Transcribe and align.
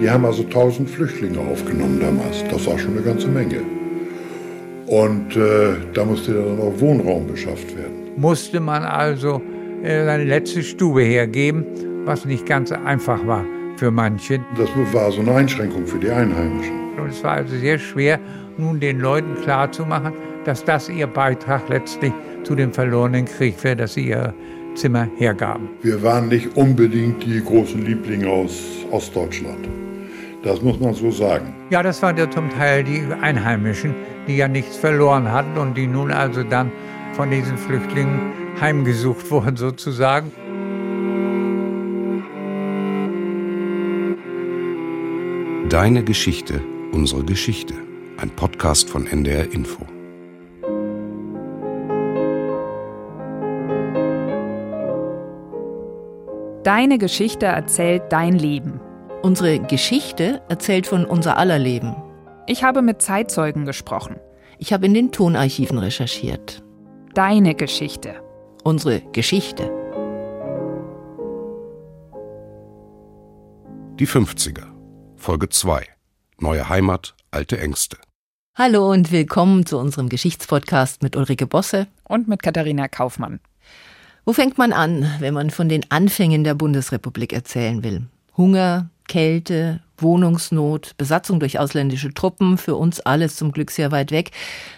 Die 0.00 0.10
haben 0.10 0.24
also 0.24 0.42
1000 0.42 0.90
Flüchtlinge 0.90 1.38
aufgenommen 1.38 2.00
damals. 2.00 2.44
Das 2.50 2.66
war 2.66 2.78
schon 2.78 2.92
eine 2.92 3.02
ganze 3.02 3.28
Menge. 3.28 3.60
Und 4.86 5.36
äh, 5.36 5.74
da 5.94 6.04
musste 6.04 6.34
dann 6.34 6.60
auch 6.60 6.78
Wohnraum 6.80 7.26
beschafft 7.26 7.76
werden. 7.76 8.10
Musste 8.16 8.60
man 8.60 8.82
also 8.82 9.40
äh, 9.82 10.04
seine 10.04 10.24
letzte 10.24 10.62
Stube 10.62 11.02
hergeben, 11.02 11.64
was 12.04 12.24
nicht 12.24 12.46
ganz 12.46 12.72
einfach 12.72 13.26
war 13.26 13.44
für 13.76 13.90
manche. 13.90 14.40
Das 14.56 14.68
war 14.92 15.10
so 15.12 15.20
eine 15.20 15.34
Einschränkung 15.34 15.86
für 15.86 15.98
die 15.98 16.10
Einheimischen. 16.10 16.98
Und 16.98 17.08
es 17.08 17.22
war 17.24 17.32
also 17.32 17.56
sehr 17.56 17.78
schwer, 17.78 18.18
nun 18.58 18.80
den 18.80 19.00
Leuten 19.00 19.34
klarzumachen, 19.42 20.12
dass 20.44 20.64
das 20.64 20.88
ihr 20.88 21.06
Beitrag 21.06 21.68
letztlich 21.68 22.12
zu 22.44 22.54
dem 22.54 22.72
verlorenen 22.72 23.24
Krieg 23.24 23.62
wäre, 23.62 23.76
dass 23.76 23.94
sie 23.94 24.08
ihr 24.08 24.34
Zimmer 24.74 25.08
hergaben. 25.16 25.68
Wir 25.82 26.02
waren 26.02 26.28
nicht 26.28 26.56
unbedingt 26.56 27.24
die 27.24 27.42
großen 27.42 27.84
Lieblinge 27.84 28.28
aus 28.28 28.84
Ostdeutschland. 28.90 29.68
Das 30.42 30.60
muss 30.60 30.80
man 30.80 30.92
so 30.94 31.10
sagen. 31.10 31.54
Ja, 31.70 31.82
das 31.82 32.02
waren 32.02 32.16
ja 32.16 32.28
zum 32.28 32.50
Teil 32.50 32.82
die 32.82 33.02
Einheimischen, 33.20 33.94
die 34.26 34.36
ja 34.36 34.48
nichts 34.48 34.76
verloren 34.76 35.30
hatten 35.30 35.56
und 35.56 35.76
die 35.76 35.86
nun 35.86 36.10
also 36.10 36.42
dann 36.42 36.72
von 37.12 37.30
diesen 37.30 37.56
Flüchtlingen 37.56 38.32
heimgesucht 38.60 39.30
wurden 39.30 39.56
sozusagen. 39.56 40.32
Deine 45.68 46.02
Geschichte, 46.02 46.60
unsere 46.92 47.24
Geschichte. 47.24 47.74
Ein 48.18 48.30
Podcast 48.30 48.90
von 48.90 49.06
NDR 49.06 49.52
Info. 49.52 49.86
Deine 56.64 56.98
Geschichte 56.98 57.46
erzählt 57.46 58.04
dein 58.10 58.38
Leben. 58.38 58.80
Unsere 59.20 59.58
Geschichte 59.58 60.40
erzählt 60.48 60.86
von 60.86 61.04
unser 61.04 61.36
aller 61.36 61.58
Leben. 61.58 61.96
Ich 62.46 62.62
habe 62.62 62.82
mit 62.82 63.02
Zeitzeugen 63.02 63.64
gesprochen. 63.64 64.20
Ich 64.58 64.72
habe 64.72 64.86
in 64.86 64.94
den 64.94 65.10
Tonarchiven 65.10 65.78
recherchiert. 65.78 66.62
Deine 67.14 67.56
Geschichte. 67.56 68.22
Unsere 68.62 69.00
Geschichte. 69.10 69.72
Die 73.98 74.06
50er. 74.06 74.66
Folge 75.16 75.48
2. 75.48 75.84
Neue 76.38 76.68
Heimat, 76.68 77.16
alte 77.32 77.58
Ängste. 77.58 77.96
Hallo 78.54 78.88
und 78.88 79.10
willkommen 79.10 79.66
zu 79.66 79.78
unserem 79.78 80.08
Geschichtspodcast 80.08 81.02
mit 81.02 81.16
Ulrike 81.16 81.48
Bosse 81.48 81.88
und 82.04 82.28
mit 82.28 82.40
Katharina 82.40 82.86
Kaufmann. 82.86 83.40
Wo 84.24 84.32
fängt 84.32 84.56
man 84.56 84.72
an, 84.72 85.04
wenn 85.18 85.34
man 85.34 85.50
von 85.50 85.68
den 85.68 85.84
Anfängen 85.90 86.44
der 86.44 86.54
Bundesrepublik 86.54 87.32
erzählen 87.32 87.82
will? 87.82 88.02
Hunger, 88.36 88.88
Kälte, 89.08 89.80
Wohnungsnot, 89.98 90.96
Besatzung 90.96 91.40
durch 91.40 91.58
ausländische 91.58 92.14
Truppen, 92.14 92.56
für 92.56 92.76
uns 92.76 93.00
alles 93.00 93.34
zum 93.34 93.50
Glück 93.50 93.72
sehr 93.72 93.90
weit 93.90 94.12
weg. 94.12 94.30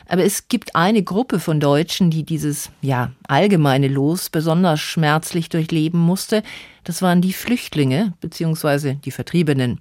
Aber 0.09 0.25
es 0.25 0.49
gibt 0.49 0.75
eine 0.75 1.03
Gruppe 1.03 1.41
von 1.41 1.61
Deutschen, 1.61 2.11
die 2.11 2.25
dieses, 2.25 2.71
ja, 2.81 3.13
allgemeine 3.29 3.89
Los 3.89 4.31
besonders 4.31 4.81
schmerzlich 4.81 5.51
durchleben 5.51 6.01
musste. 6.01 6.43
Das 6.85 7.03
waren 7.03 7.21
die 7.21 7.35
Flüchtlinge 7.35 8.15
bzw. 8.23 8.95
die 8.95 9.11
Vertriebenen. 9.11 9.81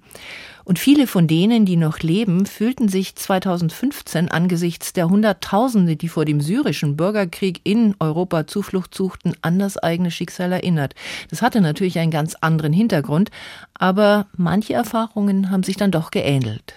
Und 0.64 0.78
viele 0.78 1.06
von 1.06 1.26
denen, 1.26 1.66
die 1.66 1.76
noch 1.76 1.98
leben, 2.00 2.46
fühlten 2.46 2.88
sich 2.88 3.14
2015 3.14 4.30
angesichts 4.30 4.92
der 4.92 5.10
Hunderttausende, 5.10 5.96
die 5.96 6.08
vor 6.08 6.24
dem 6.24 6.40
syrischen 6.40 6.96
Bürgerkrieg 6.96 7.60
in 7.64 7.94
Europa 8.00 8.46
Zuflucht 8.46 8.94
suchten, 8.94 9.34
an 9.42 9.58
das 9.58 9.76
eigene 9.76 10.10
Schicksal 10.10 10.52
erinnert. 10.52 10.94
Das 11.28 11.42
hatte 11.42 11.60
natürlich 11.60 11.98
einen 11.98 12.10
ganz 12.10 12.34
anderen 12.40 12.72
Hintergrund, 12.72 13.30
aber 13.74 14.26
manche 14.36 14.72
Erfahrungen 14.72 15.50
haben 15.50 15.62
sich 15.62 15.76
dann 15.76 15.90
doch 15.90 16.10
geähnelt. 16.10 16.74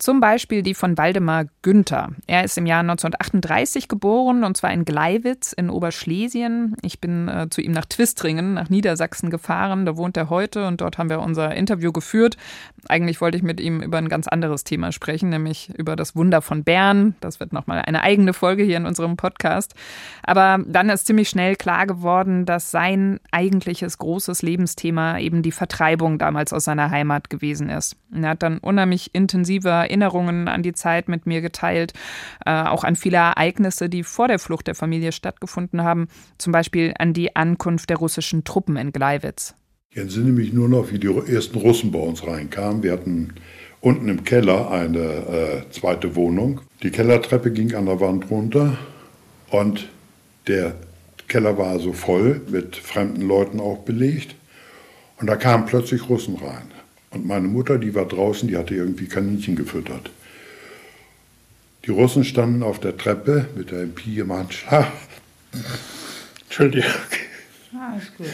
Zum 0.00 0.18
Beispiel 0.18 0.62
die 0.62 0.72
von 0.72 0.96
Waldemar 0.96 1.44
Günther. 1.60 2.12
Er 2.26 2.42
ist 2.42 2.56
im 2.56 2.64
Jahr 2.64 2.80
1938 2.80 3.86
geboren 3.86 4.44
und 4.44 4.56
zwar 4.56 4.72
in 4.72 4.86
Gleiwitz 4.86 5.52
in 5.52 5.68
Oberschlesien. 5.68 6.74
Ich 6.80 7.02
bin 7.02 7.28
äh, 7.28 7.48
zu 7.50 7.60
ihm 7.60 7.72
nach 7.72 7.84
Twistringen, 7.84 8.54
nach 8.54 8.70
Niedersachsen 8.70 9.28
gefahren. 9.28 9.84
Da 9.84 9.98
wohnt 9.98 10.16
er 10.16 10.30
heute 10.30 10.66
und 10.66 10.80
dort 10.80 10.96
haben 10.96 11.10
wir 11.10 11.20
unser 11.20 11.54
Interview 11.54 11.92
geführt. 11.92 12.38
Eigentlich 12.88 13.20
wollte 13.20 13.36
ich 13.36 13.42
mit 13.42 13.60
ihm 13.60 13.82
über 13.82 13.98
ein 13.98 14.08
ganz 14.08 14.26
anderes 14.26 14.64
Thema 14.64 14.90
sprechen, 14.90 15.28
nämlich 15.28 15.68
über 15.76 15.96
das 15.96 16.16
Wunder 16.16 16.40
von 16.40 16.64
Bern. 16.64 17.14
Das 17.20 17.38
wird 17.38 17.52
nochmal 17.52 17.82
eine 17.82 18.02
eigene 18.02 18.32
Folge 18.32 18.62
hier 18.62 18.78
in 18.78 18.86
unserem 18.86 19.18
Podcast. 19.18 19.74
Aber 20.22 20.64
dann 20.66 20.88
ist 20.88 21.08
ziemlich 21.08 21.28
schnell 21.28 21.56
klar 21.56 21.86
geworden, 21.86 22.46
dass 22.46 22.70
sein 22.70 23.20
eigentliches 23.32 23.98
großes 23.98 24.40
Lebensthema 24.40 25.18
eben 25.18 25.42
die 25.42 25.52
Vertreibung 25.52 26.16
damals 26.16 26.54
aus 26.54 26.64
seiner 26.64 26.90
Heimat 26.90 27.28
gewesen 27.28 27.68
ist. 27.68 27.96
er 28.14 28.30
hat 28.30 28.42
dann 28.42 28.60
unheimlich 28.60 29.14
intensiver 29.14 29.89
Erinnerungen 29.90 30.48
an 30.48 30.62
die 30.62 30.72
Zeit 30.72 31.08
mit 31.08 31.26
mir 31.26 31.40
geteilt, 31.40 31.92
äh, 32.46 32.62
auch 32.62 32.84
an 32.84 32.96
viele 32.96 33.16
Ereignisse, 33.16 33.88
die 33.88 34.04
vor 34.04 34.28
der 34.28 34.38
Flucht 34.38 34.68
der 34.68 34.74
Familie 34.74 35.12
stattgefunden 35.12 35.82
haben, 35.82 36.08
zum 36.38 36.52
Beispiel 36.52 36.94
an 36.98 37.12
die 37.12 37.34
Ankunft 37.34 37.90
der 37.90 37.96
russischen 37.96 38.44
Truppen 38.44 38.76
in 38.76 38.92
Gleiwitz. 38.92 39.54
Ich 39.90 39.98
entsinne 39.98 40.30
mich 40.30 40.52
nur 40.52 40.68
noch, 40.68 40.92
wie 40.92 40.98
die 40.98 41.08
ersten 41.08 41.58
Russen 41.58 41.90
bei 41.90 41.98
uns 41.98 42.24
reinkamen. 42.24 42.84
Wir 42.84 42.92
hatten 42.92 43.34
unten 43.80 44.08
im 44.08 44.22
Keller 44.22 44.70
eine 44.70 44.98
äh, 44.98 45.70
zweite 45.70 46.14
Wohnung. 46.14 46.60
Die 46.82 46.90
Kellertreppe 46.90 47.50
ging 47.50 47.74
an 47.74 47.86
der 47.86 48.00
Wand 48.00 48.30
runter 48.30 48.78
und 49.50 49.88
der 50.46 50.74
Keller 51.26 51.58
war 51.58 51.68
also 51.68 51.92
voll 51.92 52.40
mit 52.48 52.76
fremden 52.76 53.22
Leuten 53.22 53.58
auch 53.58 53.78
belegt. 53.78 54.36
Und 55.18 55.26
da 55.26 55.36
kamen 55.36 55.66
plötzlich 55.66 56.08
Russen 56.08 56.36
rein. 56.36 56.70
Und 57.10 57.26
meine 57.26 57.48
Mutter, 57.48 57.78
die 57.78 57.94
war 57.94 58.06
draußen, 58.06 58.48
die 58.48 58.56
hatte 58.56 58.74
irgendwie 58.74 59.06
Kaninchen 59.06 59.56
gefüttert. 59.56 60.10
Die 61.84 61.90
Russen 61.90 62.24
standen 62.24 62.62
auf 62.62 62.78
der 62.78 62.96
Treppe 62.96 63.46
mit 63.56 63.70
der 63.70 63.80
MP 63.82 64.20
im 64.20 64.32
Handschlag. 64.32 64.86
Entschuldigung. 66.44 66.90
Ah, 67.74 67.96
ist 67.96 68.16
gut. 68.16 68.26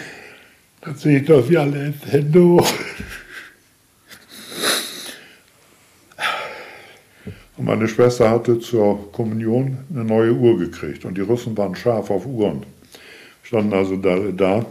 Dann 0.81 0.97
sehe 0.97 1.21
ich 1.21 1.27
doch, 1.27 1.49
wie 1.49 1.57
alle 1.57 1.95
Hände 2.07 2.43
hoch. 2.43 2.73
Und 7.57 7.65
meine 7.65 7.89
Schwester 7.89 8.31
hatte 8.31 8.61
zur 8.61 9.11
Kommunion 9.13 9.79
eine 9.91 10.05
neue 10.05 10.33
Uhr 10.33 10.59
gekriegt. 10.59 11.05
Und 11.05 11.17
die 11.17 11.23
Russen 11.23 11.57
waren 11.57 11.75
scharf 11.75 12.11
auf 12.11 12.27
Uhren. 12.27 12.67
Standen 13.43 13.73
also 13.73 13.97
da, 13.97 14.19
da 14.37 14.67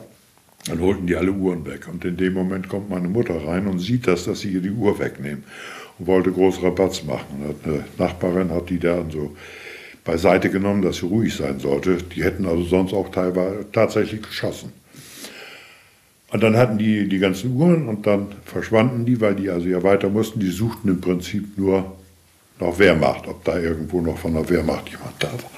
dann 0.66 0.82
holten 0.82 1.08
die 1.08 1.16
alle 1.16 1.32
Uhren 1.32 1.66
weg. 1.66 1.88
Und 1.92 2.04
in 2.06 2.18
dem 2.18 2.34
Moment 2.34 2.70
kommt 2.70 2.90
meine 2.90 3.08
Mutter 3.08 3.46
rein 3.46 3.68
und 3.68 3.80
sieht 3.80 4.08
das, 4.08 4.26
dass 4.26 4.42
sie 4.42 4.50
ihr 4.50 4.62
die 4.62 4.72
Uhr 4.72 5.00
wegnehmen. 5.00 5.44
Und 6.00 6.08
wollte 6.08 6.32
groß 6.32 6.64
Rabatz 6.64 7.04
machen. 7.04 7.44
Und 7.48 7.66
eine 7.66 7.86
Nachbarin 7.98 8.52
hat 8.52 8.70
die 8.70 8.80
dann 8.80 9.12
so 9.12 9.36
beiseite 10.04 10.50
genommen, 10.50 10.82
dass 10.82 10.98
sie 10.98 11.06
ruhig 11.06 11.36
sein 11.36 11.60
sollte. 11.60 11.98
Die 11.98 12.24
hätten 12.24 12.46
also 12.46 12.64
sonst 12.64 12.94
auch 12.94 13.10
teilweise 13.12 13.66
tatsächlich 13.72 14.22
geschossen. 14.22 14.74
Und 16.32 16.44
dann 16.44 16.58
hatten 16.58 16.78
die 16.78 17.08
die 17.08 17.20
ganzen 17.20 17.56
Uhren 17.56 17.88
und 17.88 18.08
dann 18.08 18.28
verschwanden 18.46 19.06
die, 19.06 19.22
weil 19.22 19.36
die 19.36 19.50
also 19.50 19.68
ja 19.68 19.84
weiter 19.84 20.10
mussten. 20.10 20.40
Die 20.40 20.50
suchten 20.50 20.90
im 20.90 21.00
Prinzip 21.00 21.58
nur 21.58 21.96
noch 22.60 22.80
Wehrmacht, 22.80 23.28
ob 23.28 23.44
da 23.44 23.60
irgendwo 23.60 24.02
noch 24.02 24.18
von 24.18 24.34
der 24.34 24.50
Wehrmacht 24.50 24.90
jemand 24.90 25.14
da 25.20 25.32
war. 25.32 25.52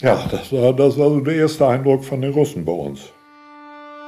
Ja, 0.00 0.24
das 0.30 0.52
war, 0.52 0.72
das 0.72 0.96
war 0.96 1.10
so 1.10 1.20
der 1.20 1.34
erste 1.34 1.66
Eindruck 1.66 2.04
von 2.04 2.20
den 2.20 2.32
Russen 2.32 2.64
bei 2.64 2.72
uns. 2.72 3.00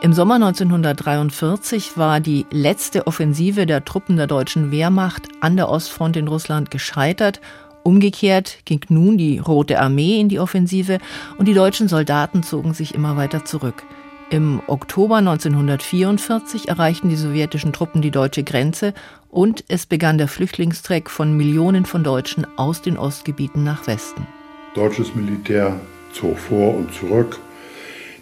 Im 0.03 0.15
Sommer 0.15 0.37
1943 0.37 1.99
war 1.99 2.21
die 2.21 2.47
letzte 2.51 3.07
Offensive 3.07 3.67
der 3.67 3.85
Truppen 3.85 4.17
der 4.17 4.27
deutschen 4.27 4.71
Wehrmacht 4.71 5.29
an 5.41 5.57
der 5.57 5.69
Ostfront 5.69 6.17
in 6.17 6.29
Russland 6.29 6.71
gescheitert. 6.71 7.41
Umgekehrt 7.83 8.59
ging 8.65 8.81
nun 8.89 9.19
die 9.19 9.39
Rote 9.39 9.79
Armee 9.81 10.19
in 10.21 10.29
die 10.29 10.39
Offensive 10.39 10.99
und 11.39 11.49
die 11.49 11.55
deutschen 11.55 11.89
Soldaten 11.89 12.43
zogen 12.43 12.73
sich 12.73 12.95
immer 12.95 13.17
weiter 13.17 13.45
zurück. 13.45 13.83
Im 14.31 14.63
Oktober 14.69 15.17
1944 15.17 16.69
erreichten 16.69 17.09
die 17.09 17.17
sowjetischen 17.17 17.73
Truppen 17.73 18.01
die 18.01 18.13
deutsche 18.13 18.45
Grenze 18.45 18.95
und 19.29 19.65
es 19.69 19.87
begann 19.87 20.19
der 20.19 20.29
Flüchtlingstreck 20.29 21.11
von 21.11 21.37
Millionen 21.37 21.85
von 21.85 22.05
Deutschen 22.05 22.47
aus 22.57 22.81
den 22.81 22.97
Ostgebieten 22.97 23.65
nach 23.65 23.87
Westen 23.87 24.27
deutsches 24.75 25.15
Militär 25.15 25.81
zog 26.13 26.39
vor 26.39 26.77
und 26.77 26.93
zurück. 26.93 27.39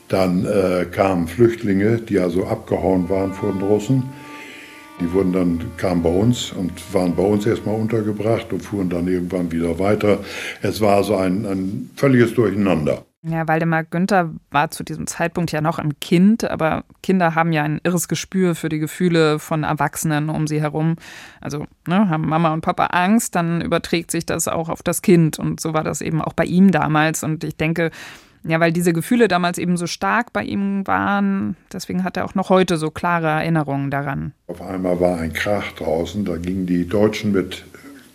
Dann 0.09 0.47
äh, 0.47 0.87
kamen 0.87 1.29
Flüchtlinge, 1.29 1.99
die 1.99 2.19
also 2.19 2.47
abgehauen 2.47 3.09
waren 3.09 3.35
vor 3.35 3.53
den 3.53 3.62
Russen. 3.62 4.05
Die 5.00 5.12
wurden 5.12 5.33
dann, 5.33 5.61
kamen 5.77 6.03
bei 6.03 6.11
uns 6.11 6.53
und 6.53 6.73
waren 6.93 7.15
bei 7.15 7.23
uns 7.23 7.47
erstmal 7.47 7.77
untergebracht 7.77 8.53
und 8.53 8.61
fuhren 8.62 8.89
dann 8.89 9.06
irgendwann 9.06 9.53
wieder 9.53 9.79
weiter. 9.79 10.21
Es 10.61 10.81
war 10.81 10.97
also 10.97 11.17
ein, 11.17 11.47
ein 11.47 11.91
völliges 11.95 12.35
Durcheinander. 12.35 13.08
Ja, 13.23 13.49
Waldemar 13.49 13.82
Günther 13.82 14.32
war 14.53 14.70
zu 14.70 14.85
diesem 14.85 15.09
Zeitpunkt 15.09 15.50
ja 15.50 15.61
noch 15.61 15.81
ein 15.81 15.99
Kind, 15.99 16.49
aber 16.49 16.85
Kinder 17.03 17.35
haben 17.35 17.53
ja 17.53 17.65
ein 17.65 17.81
irres 17.82 18.06
Gespür 18.06 18.55
für 18.55 18.69
die 18.69 18.79
Gefühle 18.79 19.41
von 19.41 19.65
Erwachsenen 19.65 20.29
um 20.31 20.47
sie 20.47 20.61
herum. 20.61 20.94
Also 21.41 21.67
ne, 21.88 22.09
haben 22.09 22.29
Mama 22.29 22.53
und 22.53 22.61
Papa 22.61 22.87
Angst, 22.87 23.35
dann 23.35 23.61
überträgt 23.61 24.12
sich 24.12 24.25
das 24.25 24.47
auch 24.47 24.69
auf 24.69 24.85
das 24.85 25.03
Kind. 25.03 25.38
Und 25.38 25.61
so 25.61 25.75
war 25.75 25.82
das 25.82 26.00
eben 26.00 26.23
auch 26.23 26.32
bei 26.32 26.44
ihm 26.44 26.70
damals. 26.70 27.25
Und 27.25 27.43
ich 27.43 27.56
denke, 27.56 27.91
Ja, 28.44 28.61
weil 28.61 28.73
diese 28.73 28.93
Gefühle 28.93 29.26
damals 29.26 29.59
eben 29.59 29.76
so 29.76 29.87
stark 29.87 30.32
bei 30.32 30.44
ihm 30.44 30.87
waren, 30.87 31.56
deswegen 31.73 32.05
hat 32.05 32.17
er 32.17 32.25
auch 32.25 32.35
noch 32.35 32.50
heute 32.50 32.76
so 32.76 32.91
klare 32.91 33.26
Erinnerungen 33.26 33.91
daran. 33.91 34.32
Auf 34.47 34.62
einmal 34.62 35.00
war 35.00 35.19
ein 35.19 35.32
Krach 35.32 35.73
draußen, 35.73 36.25
da 36.25 36.37
gingen 36.37 36.67
die 36.67 36.87
Deutschen 36.87 37.32
mit 37.32 37.64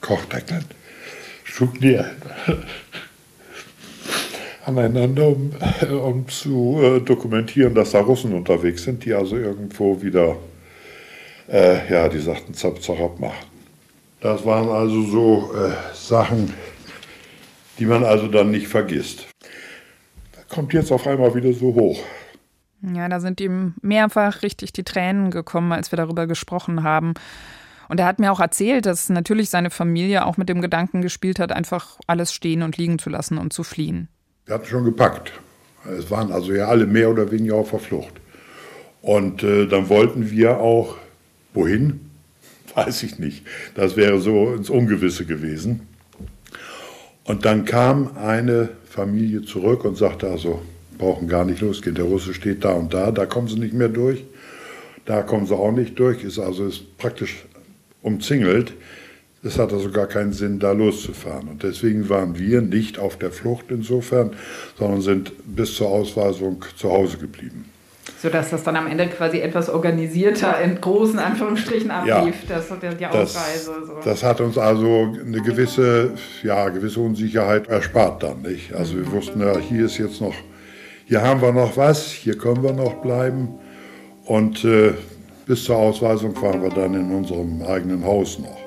Kochdeckeln, 0.02 0.66
schlugen 1.44 1.80
die 1.82 2.00
aneinander, 4.66 5.28
um, 5.28 5.52
um 6.04 6.28
zu 6.28 6.80
äh, 6.82 7.00
dokumentieren, 7.02 7.76
dass 7.76 7.92
da 7.92 8.02
Russen 8.02 8.34
unterwegs 8.34 8.84
sind, 8.84 9.06
die 9.06 9.14
also 9.14 9.36
irgendwo 9.36 10.02
wieder, 10.02 10.38
äh, 11.50 11.92
ja, 11.92 12.08
die 12.10 12.20
sagten 12.20 12.54
Zap, 12.54 12.82
Zarab 12.82 13.20
machen. 13.20 13.46
Das 14.22 14.46
waren 14.46 14.70
also 14.70 15.02
so 15.04 15.54
äh, 15.54 15.74
Sachen, 15.94 16.54
die 17.78 17.86
man 17.86 18.04
also 18.04 18.28
dann 18.28 18.52
nicht 18.52 18.68
vergisst. 18.68 19.28
Da 20.32 20.42
kommt 20.48 20.74
jetzt 20.74 20.92
auf 20.92 21.06
einmal 21.08 21.36
wieder 21.36 21.52
so 21.54 21.74
hoch. 21.74 22.00
Ja, 22.94 23.08
da 23.08 23.20
sind 23.20 23.40
ihm 23.40 23.76
mehrfach 23.82 24.42
richtig 24.42 24.74
die 24.74 24.84
Tränen 24.84 25.32
gekommen, 25.32 25.72
als 25.72 25.92
wir 25.92 25.98
darüber 25.98 26.28
gesprochen 26.28 26.84
haben. 26.84 27.14
Und 27.90 28.00
er 28.00 28.06
hat 28.06 28.20
mir 28.20 28.32
auch 28.32 28.40
erzählt, 28.40 28.86
dass 28.86 29.10
natürlich 29.10 29.50
seine 29.50 29.70
Familie 29.70 30.26
auch 30.26 30.38
mit 30.38 30.50
dem 30.50 30.62
Gedanken 30.62 31.02
gespielt 31.02 31.40
hat, 31.40 31.52
einfach 31.52 31.98
alles 32.08 32.34
stehen 32.34 32.62
und 32.62 32.78
liegen 32.78 33.00
zu 33.00 33.10
lassen 33.10 33.38
und 33.38 33.54
zu 33.54 33.64
fliehen. 33.64 34.10
Wir 34.46 34.56
hatten 34.56 34.66
schon 34.66 34.84
gepackt. 34.84 35.32
Es 35.98 36.12
waren 36.12 36.32
also 36.32 36.54
ja 36.54 36.68
alle 36.68 36.86
mehr 36.86 37.10
oder 37.10 37.32
weniger 37.32 37.56
auf 37.56 37.72
der 37.72 37.80
Flucht. 37.80 38.14
Und 39.02 39.42
äh, 39.44 39.68
dann 39.68 39.88
wollten 39.88 40.32
wir 40.32 40.60
auch, 40.60 40.98
wohin? 41.54 42.10
Weiß 42.76 43.04
ich 43.04 43.20
nicht. 43.20 43.46
Das 43.76 43.96
wäre 43.96 44.20
so 44.20 44.54
ins 44.54 44.70
Ungewisse 44.70 45.26
gewesen. 45.26 45.88
Und 47.24 47.46
dann 47.46 47.64
kam 47.64 48.18
eine 48.18 48.70
Familie 48.90 49.44
zurück 49.44 49.86
und 49.86 49.96
sagte 49.96 50.28
also, 50.28 50.62
brauchen 50.98 51.30
gar 51.30 51.46
nicht 51.46 51.62
losgehen. 51.62 51.96
Der 51.96 52.06
Russe 52.06 52.34
steht 52.34 52.66
da 52.66 52.74
und 52.74 52.94
da, 52.94 53.12
da 53.12 53.26
kommen 53.26 53.48
sie 53.48 53.60
nicht 53.60 53.74
mehr 53.74 53.90
durch. 53.90 54.26
Da 55.06 55.22
kommen 55.22 55.46
sie 55.46 55.56
auch 55.56 55.72
nicht 55.72 55.98
durch, 56.00 56.24
ist 56.24 56.40
also 56.40 56.68
ist 56.68 56.98
praktisch 56.98 57.46
umzingelt. 58.02 58.74
Es 59.46 59.60
hat 59.60 59.74
also 59.74 59.92
gar 59.92 60.08
keinen 60.08 60.32
Sinn, 60.32 60.60
da 60.60 60.72
loszufahren. 60.72 61.50
Und 61.50 61.64
deswegen 61.64 62.08
waren 62.08 62.40
wir 62.40 62.62
nicht 62.62 62.98
auf 62.98 63.18
der 63.18 63.32
Flucht 63.32 63.66
insofern, 63.70 64.32
sondern 64.78 65.02
sind 65.02 65.34
bis 65.46 65.76
zur 65.76 65.90
Ausweisung 65.90 66.64
zu 66.78 66.90
Hause 66.90 67.18
geblieben. 67.18 67.66
Sodass 68.22 68.52
das 68.52 68.64
dann 68.64 68.78
am 68.78 68.88
Ende 68.88 69.08
quasi 69.08 69.40
etwas 69.40 69.70
organisierter 69.70 70.62
in 70.62 70.80
großen 70.80 71.20
Anführungsstrichen 71.20 71.92
ablief, 71.92 72.36
ja, 72.50 72.56
das, 72.56 72.68
die 72.98 73.06
Ausreise. 73.06 73.72
Das, 73.80 73.88
so. 73.88 73.94
das 74.04 74.24
hat 74.24 74.40
uns 74.40 74.58
also 74.58 75.14
eine 75.26 75.42
gewisse, 75.42 76.12
ja, 76.42 76.70
gewisse 76.70 77.02
Unsicherheit 77.02 77.68
erspart 77.68 78.24
dann. 78.24 78.42
Nicht? 78.44 78.74
Also 78.74 78.96
wir 78.96 79.12
wussten 79.12 79.42
ja, 79.42 79.58
hier 79.58 79.86
ist 79.86 79.98
jetzt 79.98 80.22
noch, 80.22 80.36
hier 81.06 81.22
haben 81.22 81.42
wir 81.42 81.52
noch 81.52 81.76
was, 81.76 82.12
hier 82.12 82.38
können 82.38 82.64
wir 82.64 82.74
noch 82.74 83.02
bleiben. 83.02 83.50
Und 84.26 84.64
äh, 84.64 84.94
bis 85.46 85.66
zur 85.66 85.76
Ausweisung 85.76 86.34
fahren 86.34 86.62
wir 86.62 86.70
dann 86.70 86.94
in 86.94 87.12
unserem 87.12 87.62
eigenen 87.62 88.06
Haus 88.06 88.40
noch. 88.40 88.63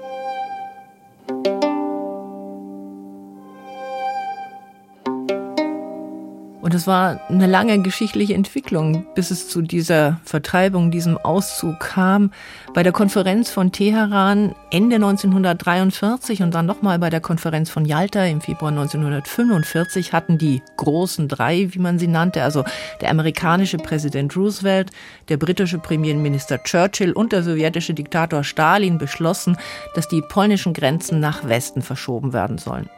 Es 6.76 6.86
war 6.86 7.22
eine 7.30 7.46
lange 7.46 7.80
geschichtliche 7.80 8.34
Entwicklung, 8.34 9.06
bis 9.14 9.30
es 9.30 9.48
zu 9.48 9.62
dieser 9.62 10.20
Vertreibung, 10.24 10.90
diesem 10.90 11.16
Auszug 11.16 11.80
kam. 11.80 12.32
Bei 12.74 12.82
der 12.82 12.92
Konferenz 12.92 13.48
von 13.48 13.72
Teheran 13.72 14.54
Ende 14.70 14.96
1943 14.96 16.42
und 16.42 16.54
dann 16.54 16.66
nochmal 16.66 16.98
bei 16.98 17.08
der 17.08 17.22
Konferenz 17.22 17.70
von 17.70 17.86
Yalta 17.86 18.26
im 18.26 18.42
Februar 18.42 18.72
1945 18.72 20.12
hatten 20.12 20.36
die 20.36 20.60
großen 20.76 21.28
drei, 21.28 21.68
wie 21.70 21.78
man 21.78 21.98
sie 21.98 22.08
nannte, 22.08 22.42
also 22.42 22.62
der 23.00 23.10
amerikanische 23.10 23.78
Präsident 23.78 24.36
Roosevelt, 24.36 24.90
der 25.30 25.38
britische 25.38 25.78
Premierminister 25.78 26.62
Churchill 26.62 27.12
und 27.12 27.32
der 27.32 27.42
sowjetische 27.42 27.94
Diktator 27.94 28.44
Stalin 28.44 28.98
beschlossen, 28.98 29.56
dass 29.94 30.08
die 30.08 30.20
polnischen 30.20 30.74
Grenzen 30.74 31.20
nach 31.20 31.48
Westen 31.48 31.80
verschoben 31.80 32.34
werden 32.34 32.58
sollen. 32.58 32.90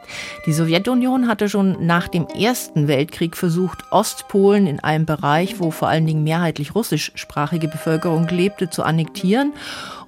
Die 0.45 0.51
Sowjetunion 0.51 1.29
hatte 1.29 1.47
schon 1.47 1.85
nach 1.85 2.09
dem 2.09 2.27
Ersten 2.27 2.89
Weltkrieg 2.89 3.37
versucht, 3.37 3.68
versucht, 3.69 3.91
Ostpolen 3.91 4.67
in 4.67 4.79
einem 4.79 5.05
Bereich, 5.05 5.59
wo 5.59 5.71
vor 5.71 5.87
allen 5.87 6.05
Dingen 6.05 6.23
mehrheitlich 6.23 6.75
russischsprachige 6.75 7.67
Bevölkerung 7.67 8.27
lebte, 8.27 8.69
zu 8.69 8.83
annektieren. 8.83 9.53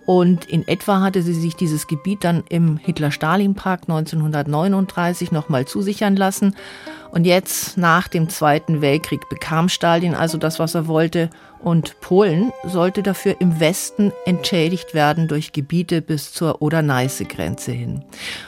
Und 0.06 0.46
in 0.46 0.68
etwa 0.68 1.02
hatte 1.02 1.22
sie 1.22 1.34
sich 1.34 1.56
dieses 1.56 1.86
Gebiet 1.86 2.24
dann 2.24 2.44
im 2.50 2.78
Hitler-Stalin-Pakt 2.78 3.88
1939 3.88 5.32
nochmal 5.32 5.66
zusichern 5.66 6.16
lassen. 6.16 6.56
Und 7.12 7.26
jetzt, 7.26 7.78
nach 7.78 8.08
dem 8.08 8.28
Zweiten 8.30 8.82
Weltkrieg, 8.82 9.30
bekam 9.30 9.70
Stalin 9.70 10.16
also 10.16 10.38
das, 10.38 10.58
was 10.58 10.74
er 10.74 10.88
wollte. 10.88 11.30
Und 11.60 12.02
Polen 12.02 12.52
sollte 12.66 13.04
dafür 13.04 13.36
im 13.40 13.60
Westen 13.60 14.12
entschädigt 14.26 14.96
werden 14.96 15.28
durch 15.28 15.52
Gebiete 15.52 16.02
bis 16.02 16.34
zur 16.34 16.64
Oder-Neiße-Grenze 16.64 17.72
hin. 17.72 18.04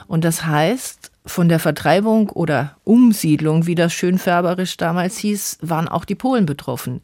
Und 0.07 0.23
das 0.23 0.45
heißt, 0.45 1.12
von 1.25 1.49
der 1.49 1.59
Vertreibung 1.59 2.29
oder 2.29 2.75
Umsiedlung, 2.83 3.65
wie 3.65 3.75
das 3.75 3.93
schönfärberisch 3.93 4.77
damals 4.77 5.17
hieß, 5.17 5.59
waren 5.61 5.87
auch 5.87 6.05
die 6.05 6.15
Polen 6.15 6.45
betroffen. 6.45 7.01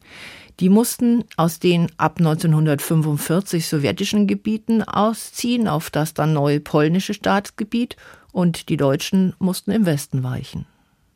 Die 0.60 0.68
mussten 0.68 1.24
aus 1.36 1.58
den 1.58 1.90
ab 1.96 2.16
1945 2.18 3.66
sowjetischen 3.66 4.26
Gebieten 4.26 4.82
ausziehen 4.82 5.66
auf 5.66 5.88
das 5.88 6.12
dann 6.12 6.34
neue 6.34 6.60
polnische 6.60 7.14
Staatsgebiet 7.14 7.96
und 8.30 8.68
die 8.68 8.76
Deutschen 8.76 9.34
mussten 9.38 9.70
im 9.70 9.86
Westen 9.86 10.22
weichen. 10.22 10.66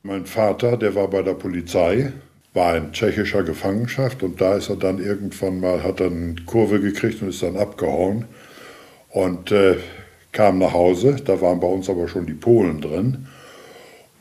Mein 0.03 0.25
Vater, 0.25 0.79
der 0.79 0.95
war 0.95 1.09
bei 1.09 1.23
der 1.23 1.35
Polizei, 1.35 2.13
war 2.55 2.77
in 2.77 2.93
tschechischer 2.93 3.43
Gefangenschaft 3.43 4.23
und 4.23 4.41
da 4.41 4.55
ist 4.57 4.71
er 4.71 4.77
dann 4.77 4.99
irgendwann 4.99 5.61
mal, 5.61 5.83
hat 5.83 6.01
er 6.01 6.07
eine 6.07 6.37
Kurve 6.47 6.81
gekriegt 6.81 7.21
und 7.21 7.29
ist 7.29 7.43
dann 7.43 7.57
abgehauen. 7.57 8.25
Und 9.11 9.53
äh, 9.53 9.77
kam 10.35 10.59
nach 10.59 10.75
Hause, 10.75 11.17
da 11.25 11.41
waren 11.41 11.61
bei 11.61 11.67
uns 11.67 11.89
aber 11.89 12.09
schon 12.09 12.27
die 12.27 12.35
Polen 12.35 12.83
drin. 12.83 13.27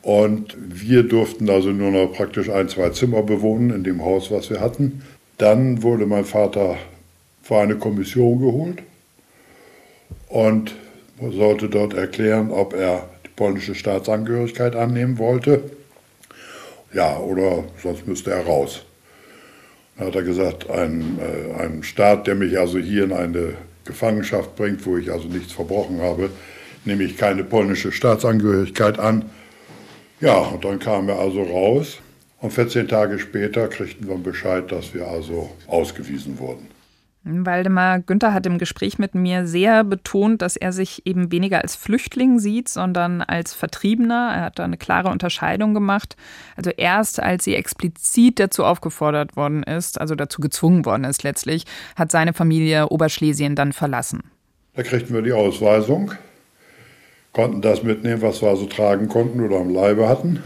Und 0.01 0.55
wir 0.57 1.03
durften 1.03 1.49
also 1.49 1.71
nur 1.71 1.91
noch 1.91 2.13
praktisch 2.13 2.49
ein, 2.49 2.69
zwei 2.69 2.89
Zimmer 2.89 3.23
bewohnen 3.23 3.71
in 3.71 3.83
dem 3.83 4.03
Haus, 4.03 4.31
was 4.31 4.49
wir 4.49 4.61
hatten. 4.61 5.01
Dann 5.37 5.81
wurde 5.81 6.05
mein 6.05 6.25
Vater 6.25 6.77
vor 7.41 7.61
eine 7.61 7.75
Kommission 7.75 8.39
geholt 8.39 8.83
und 10.29 10.75
sollte 11.31 11.69
dort 11.69 11.93
erklären, 11.93 12.51
ob 12.51 12.73
er 12.73 13.09
die 13.25 13.29
polnische 13.35 13.75
Staatsangehörigkeit 13.75 14.75
annehmen 14.75 15.17
wollte. 15.17 15.63
Ja, 16.93 17.17
oder 17.17 17.63
sonst 17.81 18.05
müsste 18.05 18.31
er 18.31 18.45
raus. 18.45 18.83
Dann 19.97 20.07
hat 20.07 20.15
er 20.15 20.23
gesagt, 20.23 20.69
ein, 20.69 21.19
äh, 21.19 21.61
ein 21.61 21.83
Staat, 21.83 22.27
der 22.27 22.35
mich 22.35 22.59
also 22.59 22.77
hier 22.77 23.05
in 23.05 23.13
eine 23.13 23.55
Gefangenschaft 23.85 24.55
bringt, 24.55 24.85
wo 24.85 24.97
ich 24.97 25.11
also 25.11 25.27
nichts 25.27 25.53
verbrochen 25.53 26.01
habe, 26.01 26.29
nehme 26.85 27.03
ich 27.03 27.17
keine 27.17 27.43
polnische 27.43 27.91
Staatsangehörigkeit 27.91 28.99
an. 28.99 29.29
Ja, 30.19 30.37
und 30.37 30.63
dann 30.63 30.79
kamen 30.79 31.07
wir 31.07 31.19
also 31.19 31.43
raus 31.43 31.97
und 32.39 32.51
14 32.51 32.87
Tage 32.87 33.19
später 33.19 33.67
kriegten 33.67 34.07
wir 34.07 34.17
Bescheid, 34.17 34.71
dass 34.71 34.93
wir 34.93 35.07
also 35.07 35.51
ausgewiesen 35.67 36.39
wurden. 36.39 36.72
Waldemar 37.25 37.99
Günther 38.01 38.33
hat 38.33 38.45
im 38.45 38.57
Gespräch 38.57 38.99
mit 38.99 39.15
mir 39.15 39.47
sehr 39.47 39.85
betont, 39.85 40.41
dass 40.41 40.57
er 40.57 40.73
sich 40.73 41.05
eben 41.05 41.31
weniger 41.31 41.61
als 41.61 41.75
Flüchtling 41.75 42.37
sieht, 42.37 42.67
sondern 42.67 43.21
als 43.21 43.53
Vertriebener. 43.53 44.33
Er 44.35 44.41
hat 44.41 44.59
da 44.59 44.65
eine 44.65 44.77
klare 44.77 45.09
Unterscheidung 45.09 45.73
gemacht. 45.73 46.17
Also 46.57 46.71
erst 46.71 47.21
als 47.21 47.45
sie 47.45 47.55
explizit 47.55 48.39
dazu 48.39 48.65
aufgefordert 48.65 49.37
worden 49.37 49.63
ist, 49.63 50.01
also 50.01 50.15
dazu 50.15 50.41
gezwungen 50.41 50.85
worden 50.85 51.05
ist 51.05 51.23
letztlich, 51.23 51.63
hat 51.95 52.11
seine 52.11 52.33
Familie 52.33 52.89
Oberschlesien 52.89 53.55
dann 53.55 53.71
verlassen. 53.71 54.23
Da 54.75 54.83
kriegten 54.83 55.15
wir 55.15 55.21
die 55.21 55.33
Ausweisung, 55.33 56.11
konnten 57.31 57.61
das 57.61 57.83
mitnehmen, 57.83 58.21
was 58.21 58.41
wir 58.41 58.49
also 58.49 58.65
tragen 58.65 59.07
konnten 59.07 59.39
oder 59.39 59.59
am 59.59 59.73
Leibe 59.73 60.09
hatten. 60.09 60.43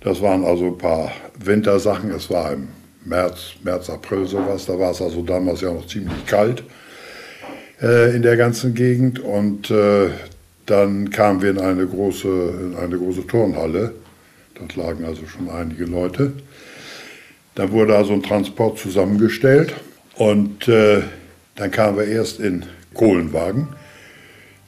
Das 0.00 0.22
waren 0.22 0.44
also 0.44 0.66
ein 0.66 0.78
paar 0.78 1.12
Wintersachen. 1.38 2.10
Es 2.10 2.30
war 2.30 2.52
im 2.52 2.68
März, 3.08 3.54
März, 3.62 3.90
April 3.90 4.26
sowas. 4.26 4.66
Da 4.66 4.78
war 4.78 4.90
es 4.90 5.02
also 5.02 5.22
damals 5.22 5.60
ja 5.60 5.72
noch 5.72 5.86
ziemlich 5.86 6.26
kalt 6.26 6.62
äh, 7.82 8.14
in 8.14 8.22
der 8.22 8.36
ganzen 8.36 8.74
Gegend. 8.74 9.18
Und 9.18 9.70
äh, 9.70 10.10
dann 10.66 11.10
kamen 11.10 11.42
wir 11.42 11.50
in 11.50 11.58
eine 11.58 11.86
große, 11.86 12.28
in 12.28 12.76
eine 12.76 12.98
große 12.98 13.26
Turnhalle. 13.26 13.94
Dort 14.54 14.76
lagen 14.76 15.04
also 15.04 15.26
schon 15.26 15.48
einige 15.48 15.84
Leute. 15.84 16.32
Da 17.54 17.72
wurde 17.72 17.96
also 17.96 18.12
ein 18.12 18.22
Transport 18.22 18.78
zusammengestellt 18.78 19.74
und 20.14 20.68
äh, 20.68 21.02
dann 21.56 21.72
kamen 21.72 21.96
wir 21.96 22.04
erst 22.04 22.38
in 22.38 22.64
Kohlenwagen, 22.94 23.68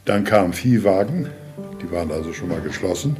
dann 0.04 0.24
kamen 0.24 0.52
Viehwagen, 0.52 1.28
die 1.80 1.92
waren 1.92 2.10
also 2.10 2.32
schon 2.32 2.48
mal 2.48 2.60
geschlossen. 2.60 3.16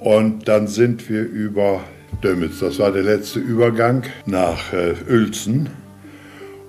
Und 0.00 0.48
dann 0.48 0.66
sind 0.66 1.08
wir 1.08 1.22
über 1.22 1.84
Dömitz. 2.22 2.60
Das 2.60 2.78
war 2.78 2.92
der 2.92 3.02
letzte 3.02 3.38
Übergang 3.38 4.02
nach 4.26 4.72
äh, 4.72 4.94
Uelzen. 5.08 5.70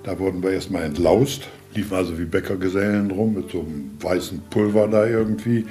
Da 0.04 0.18
wurden 0.18 0.42
wir 0.42 0.50
erstmal 0.50 0.84
entlaust, 0.84 1.48
liefen 1.74 1.96
also 1.96 2.18
wie 2.18 2.24
Bäckergesellen 2.24 3.10
rum 3.10 3.34
mit 3.34 3.50
so 3.50 3.60
einem 3.60 3.92
weißen 4.00 4.42
Pulver 4.50 4.88
da 4.88 5.06
irgendwie. 5.06 5.66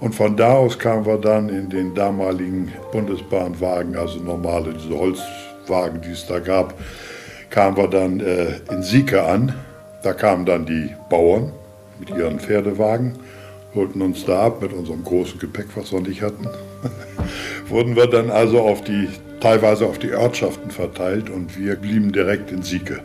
Und 0.00 0.14
von 0.14 0.36
da 0.36 0.54
aus 0.54 0.78
kamen 0.78 1.06
wir 1.06 1.18
dann 1.18 1.48
in 1.48 1.68
den 1.68 1.94
damaligen 1.94 2.72
Bundesbahnwagen, 2.92 3.96
also 3.96 4.20
normale, 4.20 4.74
diese 4.74 4.96
Holzwagen, 4.96 6.00
die 6.02 6.12
es 6.12 6.26
da 6.26 6.38
gab, 6.38 6.74
kamen 7.50 7.76
wir 7.76 7.88
dann 7.88 8.20
äh, 8.20 8.60
in 8.70 8.82
Sieke 8.82 9.22
an. 9.22 9.54
Da 10.02 10.12
kamen 10.12 10.46
dann 10.46 10.66
die 10.66 10.90
Bauern 11.10 11.52
mit 11.98 12.10
ihren 12.10 12.38
Pferdewagen, 12.38 13.14
holten 13.74 14.00
uns 14.00 14.24
da 14.24 14.46
ab 14.46 14.62
mit 14.62 14.72
unserem 14.72 15.02
großen 15.02 15.38
Gepäck, 15.40 15.66
was 15.74 15.92
wir 15.92 16.00
nicht 16.00 16.22
hatten. 16.22 16.46
Wurden 17.68 17.96
wir 17.96 18.06
dann 18.06 18.30
also 18.30 18.60
auf 18.60 18.82
die, 18.82 19.08
teilweise 19.40 19.86
auf 19.86 19.98
die 19.98 20.14
Ortschaften 20.14 20.70
verteilt 20.70 21.28
und 21.28 21.58
wir 21.58 21.76
blieben 21.76 22.12
direkt 22.12 22.50
in 22.50 22.62
Sieke. 22.62 23.00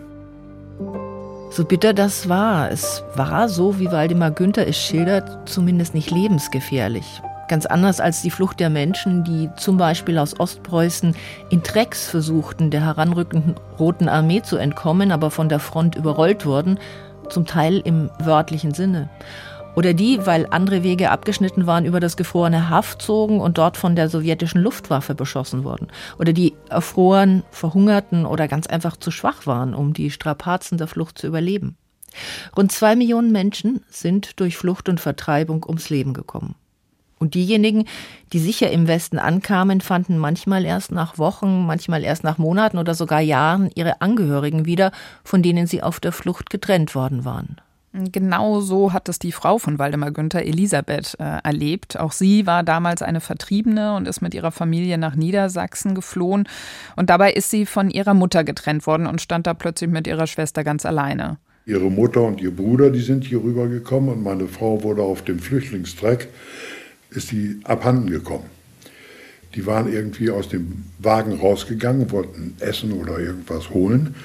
So 1.51 1.65
bitter 1.65 1.93
das 1.93 2.29
war, 2.29 2.71
es 2.71 3.03
war, 3.15 3.47
so 3.47 3.79
wie 3.79 3.91
Waldemar 3.91 4.31
Günther 4.31 4.67
es 4.67 4.77
schildert, 4.77 5.47
zumindest 5.47 5.93
nicht 5.93 6.09
lebensgefährlich. 6.09 7.21
Ganz 7.47 7.65
anders 7.65 7.99
als 7.99 8.21
die 8.21 8.31
Flucht 8.31 8.59
der 8.59 8.69
Menschen, 8.69 9.23
die 9.23 9.49
zum 9.57 9.77
Beispiel 9.77 10.17
aus 10.17 10.39
Ostpreußen 10.39 11.15
in 11.51 11.61
Trecks 11.61 12.09
versuchten, 12.09 12.71
der 12.71 12.81
heranrückenden 12.83 13.55
Roten 13.77 14.09
Armee 14.09 14.41
zu 14.41 14.57
entkommen, 14.57 15.11
aber 15.11 15.29
von 15.29 15.49
der 15.49 15.59
Front 15.59 15.95
überrollt 15.95 16.45
wurden, 16.45 16.79
zum 17.29 17.45
Teil 17.45 17.81
im 17.83 18.09
wörtlichen 18.19 18.73
Sinne. 18.73 19.09
Oder 19.75 19.93
die, 19.93 20.25
weil 20.25 20.47
andere 20.51 20.83
Wege 20.83 21.09
abgeschnitten 21.09 21.65
waren, 21.65 21.85
über 21.85 21.99
das 21.99 22.15
gefrorene 22.15 22.69
Haft 22.69 23.01
zogen 23.01 23.39
und 23.39 23.57
dort 23.57 23.75
von 23.77 23.95
der 23.95 24.09
sowjetischen 24.09 24.61
Luftwaffe 24.61 25.15
beschossen 25.15 25.63
wurden. 25.63 25.87
Oder 26.19 26.33
die 26.33 26.53
erfroren, 26.69 27.43
verhungerten 27.49 28.25
oder 28.25 28.47
ganz 28.47 28.67
einfach 28.67 28.97
zu 28.97 29.09
schwach 29.09 29.47
waren, 29.47 29.73
um 29.73 29.93
die 29.93 30.11
Strapazen 30.11 30.77
der 30.77 30.87
Flucht 30.87 31.17
zu 31.17 31.27
überleben. 31.27 31.75
Rund 32.55 32.71
zwei 32.71 32.95
Millionen 32.95 33.31
Menschen 33.31 33.81
sind 33.89 34.39
durch 34.39 34.57
Flucht 34.57 34.89
und 34.89 34.99
Vertreibung 34.99 35.65
ums 35.67 35.89
Leben 35.89 36.13
gekommen. 36.13 36.55
Und 37.17 37.35
diejenigen, 37.35 37.85
die 38.33 38.39
sicher 38.39 38.69
im 38.69 38.87
Westen 38.87 39.17
ankamen, 39.17 39.81
fanden 39.81 40.17
manchmal 40.17 40.65
erst 40.65 40.91
nach 40.91 41.17
Wochen, 41.17 41.65
manchmal 41.65 42.03
erst 42.03 42.23
nach 42.23 42.37
Monaten 42.37 42.77
oder 42.77 42.95
sogar 42.95 43.21
Jahren 43.21 43.71
ihre 43.75 44.01
Angehörigen 44.01 44.65
wieder, 44.65 44.91
von 45.23 45.41
denen 45.41 45.65
sie 45.65 45.81
auf 45.81 45.99
der 45.99 46.11
Flucht 46.11 46.49
getrennt 46.49 46.95
worden 46.95 47.23
waren. 47.23 47.61
Genau 47.95 48.59
so 48.59 48.91
hat 48.91 49.07
es 49.07 49.19
die 49.19 49.31
Frau 49.31 49.59
von 49.59 49.77
Waldemar 49.77 50.09
Günther, 50.09 50.43
Elisabeth, 50.43 51.15
äh, 51.19 51.37
erlebt. 51.43 51.99
Auch 51.99 52.11
sie 52.11 52.47
war 52.47 52.63
damals 52.63 53.03
eine 53.03 53.21
Vertriebene 53.21 53.95
und 53.95 54.07
ist 54.07 54.19
mit 54.19 54.33
ihrer 54.33 54.51
Familie 54.51 54.97
nach 54.97 55.15
Niedersachsen 55.15 55.93
geflohen. 55.93 56.47
Und 56.95 57.11
dabei 57.11 57.33
ist 57.33 57.51
sie 57.51 57.67
von 57.67 57.91
ihrer 57.91 58.15
Mutter 58.15 58.43
getrennt 58.43 58.87
worden 58.87 59.05
und 59.05 59.21
stand 59.21 59.45
da 59.45 59.53
plötzlich 59.53 59.91
mit 59.91 60.07
ihrer 60.07 60.25
Schwester 60.25 60.63
ganz 60.63 60.87
alleine. 60.87 61.37
Ihre 61.67 61.91
Mutter 61.91 62.23
und 62.23 62.41
ihr 62.41 62.55
Bruder, 62.55 62.89
die 62.89 63.01
sind 63.01 63.25
hier 63.25 63.43
rübergekommen 63.43 64.09
und 64.09 64.23
meine 64.23 64.47
Frau 64.47 64.81
wurde 64.81 65.03
auf 65.03 65.21
dem 65.21 65.37
Flüchtlingstreck, 65.37 66.29
ist 67.11 67.31
die 67.31 67.59
abhanden 67.63 68.09
gekommen. 68.09 68.49
Die 69.53 69.67
waren 69.67 69.91
irgendwie 69.93 70.31
aus 70.31 70.49
dem 70.49 70.85
Wagen 70.97 71.39
rausgegangen, 71.39 72.09
wollten 72.09 72.55
essen 72.59 72.91
oder 72.91 73.19
irgendwas 73.19 73.69
holen. 73.69 74.15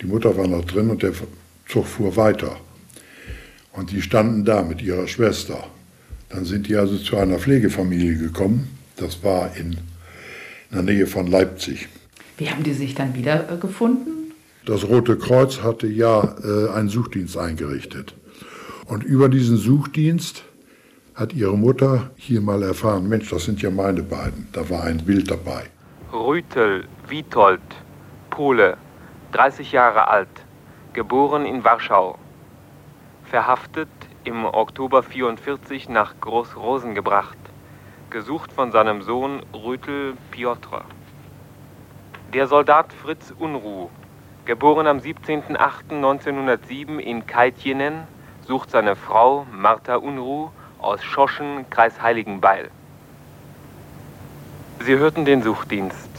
Die 0.00 0.06
Mutter 0.06 0.36
war 0.36 0.46
noch 0.46 0.64
drin 0.64 0.90
und 0.90 1.02
der 1.02 1.12
Zug 1.66 1.86
fuhr 1.86 2.14
weiter. 2.14 2.56
Und 3.76 3.92
die 3.92 4.02
standen 4.02 4.44
da 4.44 4.62
mit 4.62 4.82
ihrer 4.82 5.06
Schwester. 5.06 5.64
Dann 6.30 6.44
sind 6.44 6.66
die 6.68 6.76
also 6.76 6.96
zu 6.96 7.16
einer 7.16 7.38
Pflegefamilie 7.38 8.16
gekommen. 8.16 8.68
Das 8.96 9.22
war 9.22 9.54
in, 9.56 9.76
der 10.72 10.82
Nähe 10.82 11.06
von 11.06 11.26
Leipzig. 11.26 11.88
Wie 12.38 12.50
haben 12.50 12.62
die 12.62 12.72
sich 12.72 12.94
dann 12.94 13.14
wiedergefunden? 13.14 14.32
Das 14.64 14.88
Rote 14.88 15.16
Kreuz 15.16 15.62
hatte 15.62 15.86
ja 15.86 16.36
äh, 16.42 16.70
einen 16.70 16.88
Suchdienst 16.88 17.36
eingerichtet. 17.36 18.14
Und 18.86 19.04
über 19.04 19.28
diesen 19.28 19.56
Suchdienst 19.56 20.42
hat 21.14 21.32
ihre 21.32 21.56
Mutter 21.56 22.10
hier 22.16 22.40
mal 22.40 22.62
erfahren, 22.62 23.08
Mensch, 23.08 23.30
das 23.30 23.44
sind 23.44 23.62
ja 23.62 23.70
meine 23.70 24.02
beiden. 24.02 24.48
Da 24.52 24.68
war 24.68 24.84
ein 24.84 24.98
Bild 24.98 25.30
dabei. 25.30 25.64
Rütel 26.12 26.84
Witold, 27.08 27.60
Pole, 28.30 28.76
30 29.32 29.72
Jahre 29.72 30.08
alt, 30.08 30.28
geboren 30.92 31.46
in 31.46 31.64
Warschau, 31.64 32.18
verhaftet, 33.26 33.88
im 34.24 34.44
Oktober 34.44 35.02
44 35.02 35.88
nach 35.88 36.14
Großrosen 36.20 36.94
gebracht, 36.94 37.38
gesucht 38.10 38.52
von 38.52 38.72
seinem 38.72 39.02
Sohn 39.02 39.42
Rütel 39.52 40.16
Piotr. 40.30 40.82
Der 42.32 42.46
Soldat 42.46 42.92
Fritz 42.92 43.32
Unruh, 43.38 43.90
geboren 44.44 44.86
am 44.86 44.98
17.08.1907 44.98 46.98
in 46.98 47.26
Kaitjenen, 47.26 48.04
sucht 48.46 48.70
seine 48.70 48.96
Frau 48.96 49.46
Martha 49.52 49.96
Unruh 49.96 50.50
aus 50.78 51.02
Schoschen, 51.02 51.68
Kreis 51.70 52.00
Heiligenbeil. 52.00 52.70
Sie 54.80 54.96
hörten 54.96 55.24
den 55.24 55.42
Suchdienst. 55.42 56.15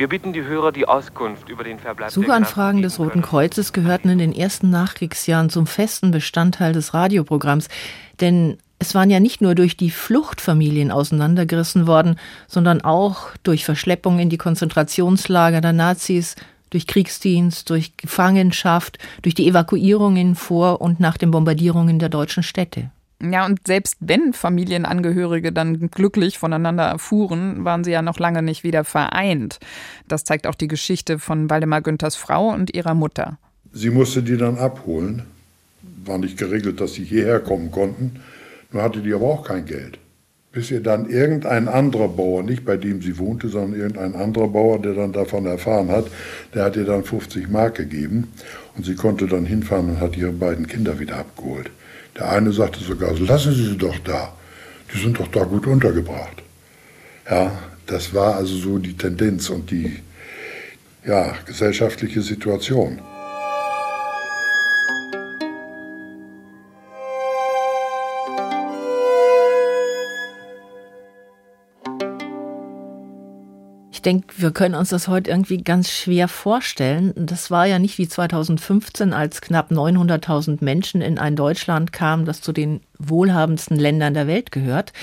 Wir 0.00 0.08
bitten 0.08 0.32
die 0.32 0.42
Hörer, 0.42 0.72
die 0.72 0.88
Auskunft 0.88 1.50
über 1.50 1.62
den 1.62 1.78
Verbleib 1.78 2.10
Suchanfragen 2.10 2.80
des 2.80 2.98
Roten 2.98 3.20
Kreuzes 3.20 3.74
gehörten 3.74 4.08
in 4.08 4.16
den 4.16 4.32
ersten 4.32 4.70
Nachkriegsjahren 4.70 5.50
zum 5.50 5.66
festen 5.66 6.10
Bestandteil 6.10 6.72
des 6.72 6.94
Radioprogramms, 6.94 7.68
denn 8.18 8.56
es 8.78 8.94
waren 8.94 9.10
ja 9.10 9.20
nicht 9.20 9.42
nur 9.42 9.54
durch 9.54 9.76
die 9.76 9.90
Fluchtfamilien 9.90 10.90
auseinandergerissen 10.90 11.86
worden, 11.86 12.18
sondern 12.48 12.80
auch 12.80 13.36
durch 13.42 13.66
Verschleppung 13.66 14.20
in 14.20 14.30
die 14.30 14.38
Konzentrationslager 14.38 15.60
der 15.60 15.74
Nazis, 15.74 16.34
durch 16.70 16.86
Kriegsdienst, 16.86 17.68
durch 17.68 17.94
Gefangenschaft, 17.98 18.98
durch 19.20 19.34
die 19.34 19.46
Evakuierungen 19.46 20.34
vor 20.34 20.80
und 20.80 20.98
nach 20.98 21.18
den 21.18 21.30
Bombardierungen 21.30 21.98
der 21.98 22.08
deutschen 22.08 22.42
Städte. 22.42 22.90
Ja, 23.22 23.44
und 23.44 23.66
selbst 23.66 23.96
wenn 24.00 24.32
Familienangehörige 24.32 25.52
dann 25.52 25.90
glücklich 25.90 26.38
voneinander 26.38 26.84
erfuhren, 26.84 27.64
waren 27.64 27.84
sie 27.84 27.90
ja 27.90 28.00
noch 28.00 28.18
lange 28.18 28.42
nicht 28.42 28.64
wieder 28.64 28.84
vereint. 28.84 29.58
Das 30.08 30.24
zeigt 30.24 30.46
auch 30.46 30.54
die 30.54 30.68
Geschichte 30.68 31.18
von 31.18 31.50
Waldemar 31.50 31.82
Günthers 31.82 32.16
Frau 32.16 32.48
und 32.48 32.74
ihrer 32.74 32.94
Mutter. 32.94 33.38
Sie 33.72 33.90
musste 33.90 34.22
die 34.22 34.38
dann 34.38 34.56
abholen. 34.56 35.24
War 36.04 36.16
nicht 36.16 36.38
geregelt, 36.38 36.80
dass 36.80 36.94
sie 36.94 37.04
hierher 37.04 37.40
kommen 37.40 37.70
konnten. 37.70 38.20
Nur 38.72 38.82
hatte 38.82 39.00
die 39.00 39.12
aber 39.12 39.26
auch 39.26 39.44
kein 39.46 39.66
Geld. 39.66 39.98
Bis 40.52 40.70
ihr 40.70 40.82
dann 40.82 41.08
irgendein 41.08 41.68
anderer 41.68 42.08
Bauer, 42.08 42.42
nicht 42.42 42.64
bei 42.64 42.76
dem 42.76 43.02
sie 43.02 43.18
wohnte, 43.18 43.48
sondern 43.48 43.78
irgendein 43.78 44.16
anderer 44.16 44.48
Bauer, 44.48 44.80
der 44.80 44.94
dann 44.94 45.12
davon 45.12 45.46
erfahren 45.46 45.90
hat, 45.90 46.06
der 46.54 46.64
hat 46.64 46.76
ihr 46.76 46.84
dann 46.84 47.04
50 47.04 47.48
Mark 47.50 47.76
gegeben. 47.76 48.32
Und 48.76 48.86
sie 48.86 48.94
konnte 48.94 49.26
dann 49.26 49.44
hinfahren 49.44 49.90
und 49.90 50.00
hat 50.00 50.16
ihre 50.16 50.32
beiden 50.32 50.66
Kinder 50.66 50.98
wieder 50.98 51.18
abgeholt. 51.18 51.70
Der 52.16 52.30
eine 52.30 52.52
sagte 52.52 52.80
sogar, 52.80 53.18
lassen 53.18 53.54
Sie 53.54 53.66
sie 53.68 53.78
doch 53.78 53.98
da, 54.00 54.32
die 54.92 55.00
sind 55.00 55.18
doch 55.18 55.28
da 55.28 55.44
gut 55.44 55.66
untergebracht. 55.66 56.42
Ja, 57.30 57.52
das 57.86 58.12
war 58.12 58.36
also 58.36 58.56
so 58.56 58.78
die 58.78 58.96
Tendenz 58.96 59.50
und 59.50 59.70
die 59.70 60.00
ja, 61.06 61.34
gesellschaftliche 61.46 62.22
Situation. 62.22 63.00
Ich 74.00 74.02
denke, 74.02 74.32
wir 74.38 74.50
können 74.50 74.76
uns 74.76 74.88
das 74.88 75.08
heute 75.08 75.30
irgendwie 75.30 75.58
ganz 75.58 75.90
schwer 75.90 76.26
vorstellen. 76.26 77.12
Das 77.16 77.50
war 77.50 77.66
ja 77.66 77.78
nicht 77.78 77.98
wie 77.98 78.08
2015, 78.08 79.12
als 79.12 79.42
knapp 79.42 79.70
900.000 79.70 80.64
Menschen 80.64 81.02
in 81.02 81.18
ein 81.18 81.36
Deutschland 81.36 81.92
kamen, 81.92 82.24
das 82.24 82.40
zu 82.40 82.52
den 82.52 82.80
wohlhabendsten 82.98 83.78
Ländern 83.78 84.14
der 84.14 84.26
Welt 84.26 84.52
gehört, 84.52 84.94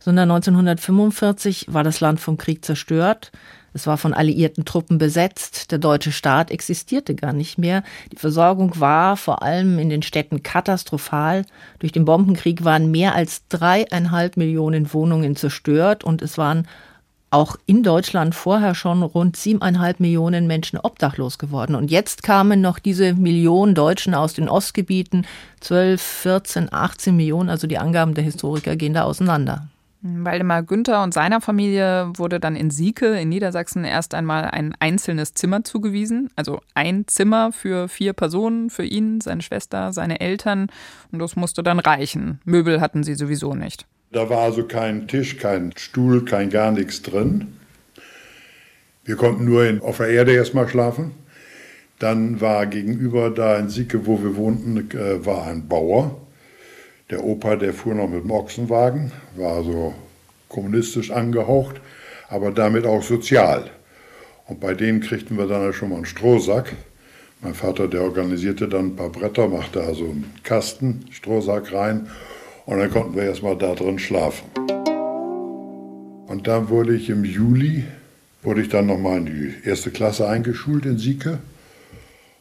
sondern 0.00 0.30
1945 0.30 1.68
war 1.70 1.82
das 1.82 2.00
Land 2.00 2.20
vom 2.20 2.36
Krieg 2.36 2.62
zerstört. 2.62 3.32
Es 3.72 3.86
war 3.86 3.96
von 3.96 4.12
alliierten 4.12 4.66
Truppen 4.66 4.98
besetzt. 4.98 5.72
Der 5.72 5.78
deutsche 5.78 6.12
Staat 6.12 6.50
existierte 6.50 7.14
gar 7.14 7.32
nicht 7.32 7.56
mehr. 7.56 7.82
Die 8.12 8.18
Versorgung 8.18 8.78
war 8.78 9.16
vor 9.16 9.42
allem 9.42 9.78
in 9.78 9.88
den 9.88 10.02
Städten 10.02 10.42
katastrophal. 10.42 11.46
Durch 11.78 11.92
den 11.92 12.04
Bombenkrieg 12.04 12.64
waren 12.64 12.90
mehr 12.90 13.14
als 13.14 13.48
dreieinhalb 13.48 14.36
Millionen 14.36 14.92
Wohnungen 14.92 15.36
zerstört 15.36 16.04
und 16.04 16.20
es 16.20 16.36
waren 16.36 16.68
auch 17.32 17.56
in 17.66 17.82
Deutschland 17.82 18.34
vorher 18.34 18.74
schon 18.74 19.02
rund 19.02 19.36
siebeneinhalb 19.36 20.00
Millionen 20.00 20.46
Menschen 20.46 20.78
obdachlos 20.78 21.38
geworden. 21.38 21.74
Und 21.74 21.90
jetzt 21.90 22.22
kamen 22.22 22.60
noch 22.60 22.78
diese 22.78 23.14
Millionen 23.14 23.74
Deutschen 23.74 24.14
aus 24.14 24.34
den 24.34 24.48
Ostgebieten, 24.48 25.26
12, 25.60 26.00
14, 26.00 26.72
18 26.72 27.16
Millionen, 27.16 27.48
also 27.48 27.66
die 27.66 27.78
Angaben 27.78 28.14
der 28.14 28.24
Historiker 28.24 28.76
gehen 28.76 28.94
da 28.94 29.04
auseinander. 29.04 29.68
Waldemar 30.04 30.64
Günther 30.64 31.04
und 31.04 31.14
seiner 31.14 31.40
Familie 31.40 32.10
wurde 32.16 32.40
dann 32.40 32.56
in 32.56 32.70
Sieke 32.70 33.20
in 33.20 33.28
Niedersachsen 33.28 33.84
erst 33.84 34.14
einmal 34.14 34.46
ein 34.46 34.74
einzelnes 34.80 35.32
Zimmer 35.34 35.62
zugewiesen. 35.62 36.28
Also 36.34 36.60
ein 36.74 37.04
Zimmer 37.06 37.52
für 37.52 37.86
vier 37.86 38.12
Personen, 38.12 38.68
für 38.68 38.84
ihn, 38.84 39.20
seine 39.20 39.42
Schwester, 39.42 39.92
seine 39.92 40.20
Eltern. 40.20 40.66
Und 41.12 41.20
das 41.20 41.36
musste 41.36 41.62
dann 41.62 41.78
reichen. 41.78 42.40
Möbel 42.44 42.80
hatten 42.80 43.04
sie 43.04 43.14
sowieso 43.14 43.54
nicht. 43.54 43.86
Da 44.12 44.28
war 44.28 44.40
also 44.40 44.64
kein 44.64 45.08
Tisch, 45.08 45.38
kein 45.38 45.72
Stuhl, 45.74 46.26
kein 46.26 46.50
gar 46.50 46.70
nichts 46.70 47.00
drin. 47.00 47.56
Wir 49.04 49.16
konnten 49.16 49.46
nur 49.46 49.64
in, 49.64 49.80
auf 49.80 49.96
der 49.96 50.08
Erde 50.08 50.34
erstmal 50.34 50.68
schlafen. 50.68 51.12
Dann 51.98 52.42
war 52.42 52.66
gegenüber 52.66 53.30
da 53.30 53.56
in 53.56 53.70
Sieke, 53.70 54.04
wo 54.06 54.22
wir 54.22 54.36
wohnten, 54.36 54.90
äh, 54.90 55.24
war 55.24 55.46
ein 55.46 55.66
Bauer. 55.66 56.20
Der 57.08 57.24
Opa, 57.24 57.56
der 57.56 57.72
fuhr 57.72 57.94
noch 57.94 58.08
mit 58.08 58.22
dem 58.22 58.30
Ochsenwagen, 58.30 59.12
war 59.36 59.64
so 59.64 59.94
kommunistisch 60.48 61.10
angehaucht, 61.10 61.80
aber 62.28 62.50
damit 62.50 62.84
auch 62.84 63.02
sozial. 63.02 63.70
Und 64.46 64.60
bei 64.60 64.74
denen 64.74 65.00
kriegten 65.00 65.38
wir 65.38 65.46
dann 65.46 65.72
schon 65.72 65.88
mal 65.88 65.96
einen 65.96 66.04
Strohsack. 66.04 66.74
Mein 67.40 67.54
Vater, 67.54 67.88
der 67.88 68.02
organisierte 68.02 68.68
dann 68.68 68.88
ein 68.88 68.96
paar 68.96 69.10
Bretter, 69.10 69.48
machte 69.48 69.82
also 69.82 70.04
einen 70.04 70.30
Kasten, 70.42 71.06
Strohsack 71.10 71.72
rein 71.72 72.08
und 72.66 72.78
dann 72.78 72.90
konnten 72.90 73.16
wir 73.16 73.24
erstmal 73.24 73.56
da 73.56 73.74
drin 73.74 73.98
schlafen. 73.98 74.46
Und 76.26 76.46
dann 76.46 76.68
wurde 76.68 76.94
ich 76.94 77.10
im 77.10 77.24
Juli, 77.24 77.84
wurde 78.42 78.62
ich 78.62 78.68
dann 78.68 78.86
nochmal 78.86 79.18
in 79.18 79.26
die 79.26 79.68
erste 79.68 79.90
Klasse 79.90 80.28
eingeschult 80.28 80.86
in 80.86 80.98
Sieke. 80.98 81.38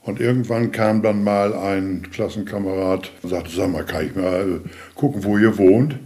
Und 0.03 0.19
irgendwann 0.19 0.71
kam 0.71 1.01
dann 1.03 1.23
mal 1.23 1.53
ein 1.53 2.09
Klassenkamerad 2.11 3.11
und 3.21 3.29
sagte, 3.29 3.51
sag 3.51 3.69
mal, 3.71 3.83
kann 3.85 4.07
ich 4.07 4.15
mal 4.15 4.61
gucken, 4.95 5.23
wo 5.23 5.37
ihr 5.37 5.57
wohnt? 5.57 5.99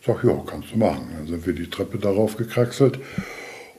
Ich 0.00 0.06
sag, 0.06 0.22
ja, 0.22 0.40
kannst 0.46 0.72
du 0.72 0.78
machen. 0.78 1.08
Dann 1.16 1.26
sind 1.26 1.46
wir 1.46 1.52
die 1.52 1.68
Treppe 1.68 1.98
darauf 1.98 2.36
gekraxelt. 2.36 2.98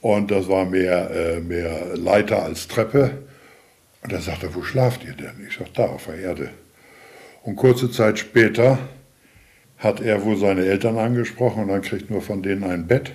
Und 0.01 0.31
das 0.31 0.47
war 0.49 0.65
mehr, 0.65 1.11
äh, 1.11 1.39
mehr 1.39 1.95
Leiter 1.95 2.43
als 2.43 2.67
Treppe. 2.67 3.11
Und 4.03 4.11
er 4.11 4.21
sagte, 4.21 4.53
wo 4.53 4.63
schlaft 4.63 5.05
ihr 5.05 5.13
denn? 5.13 5.45
Ich 5.47 5.57
sag, 5.57 5.73
da 5.75 5.85
auf 5.85 6.05
der 6.05 6.15
Erde. 6.15 6.49
Und 7.43 7.55
kurze 7.55 7.89
Zeit 7.91 8.19
später 8.19 8.77
hat 9.81 9.99
er 9.99 10.23
wohl 10.23 10.37
seine 10.37 10.65
Eltern 10.65 10.97
angesprochen 10.97 11.63
und 11.63 11.67
dann 11.69 11.81
kriegt 11.81 12.09
nur 12.09 12.21
von 12.21 12.43
denen 12.43 12.63
ein 12.63 12.87
Bett, 12.87 13.11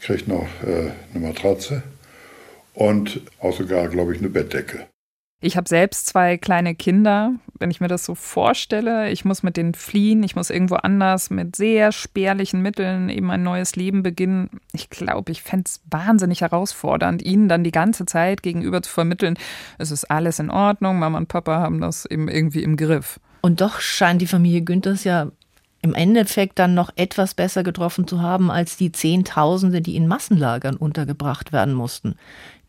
kriegt 0.00 0.28
noch 0.28 0.46
äh, 0.66 0.90
eine 1.14 1.26
Matratze 1.26 1.82
und 2.74 3.20
auch 3.40 3.56
sogar, 3.56 3.88
glaube 3.88 4.12
ich, 4.12 4.18
eine 4.18 4.28
Bettdecke. 4.28 4.86
Ich 5.40 5.56
habe 5.56 5.68
selbst 5.68 6.08
zwei 6.08 6.36
kleine 6.36 6.74
Kinder. 6.74 7.32
Wenn 7.60 7.70
ich 7.70 7.80
mir 7.80 7.86
das 7.86 8.04
so 8.04 8.16
vorstelle, 8.16 9.10
ich 9.10 9.24
muss 9.24 9.44
mit 9.44 9.56
denen 9.56 9.74
fliehen, 9.74 10.24
ich 10.24 10.34
muss 10.34 10.50
irgendwo 10.50 10.74
anders 10.74 11.30
mit 11.30 11.54
sehr 11.54 11.92
spärlichen 11.92 12.60
Mitteln 12.60 13.08
eben 13.08 13.30
ein 13.30 13.44
neues 13.44 13.76
Leben 13.76 14.02
beginnen. 14.02 14.50
Ich 14.72 14.90
glaube, 14.90 15.30
ich 15.30 15.44
fände 15.44 15.66
es 15.66 15.80
wahnsinnig 15.88 16.40
herausfordernd, 16.40 17.22
ihnen 17.22 17.48
dann 17.48 17.62
die 17.62 17.70
ganze 17.70 18.04
Zeit 18.04 18.42
gegenüber 18.42 18.82
zu 18.82 18.90
vermitteln, 18.90 19.38
es 19.78 19.92
ist 19.92 20.10
alles 20.10 20.40
in 20.40 20.50
Ordnung, 20.50 20.98
Mama 20.98 21.18
und 21.18 21.28
Papa 21.28 21.60
haben 21.60 21.80
das 21.80 22.04
eben 22.04 22.26
irgendwie 22.26 22.64
im 22.64 22.76
Griff. 22.76 23.20
Und 23.40 23.60
doch 23.60 23.78
scheint 23.78 24.20
die 24.20 24.26
Familie 24.26 24.62
Günthers 24.62 25.04
ja 25.04 25.30
im 25.80 25.94
Endeffekt 25.94 26.58
dann 26.58 26.74
noch 26.74 26.90
etwas 26.96 27.34
besser 27.34 27.62
getroffen 27.62 28.06
zu 28.06 28.20
haben 28.20 28.50
als 28.50 28.76
die 28.76 28.92
Zehntausende, 28.92 29.80
die 29.80 29.96
in 29.96 30.08
Massenlagern 30.08 30.76
untergebracht 30.76 31.52
werden 31.52 31.74
mussten. 31.74 32.16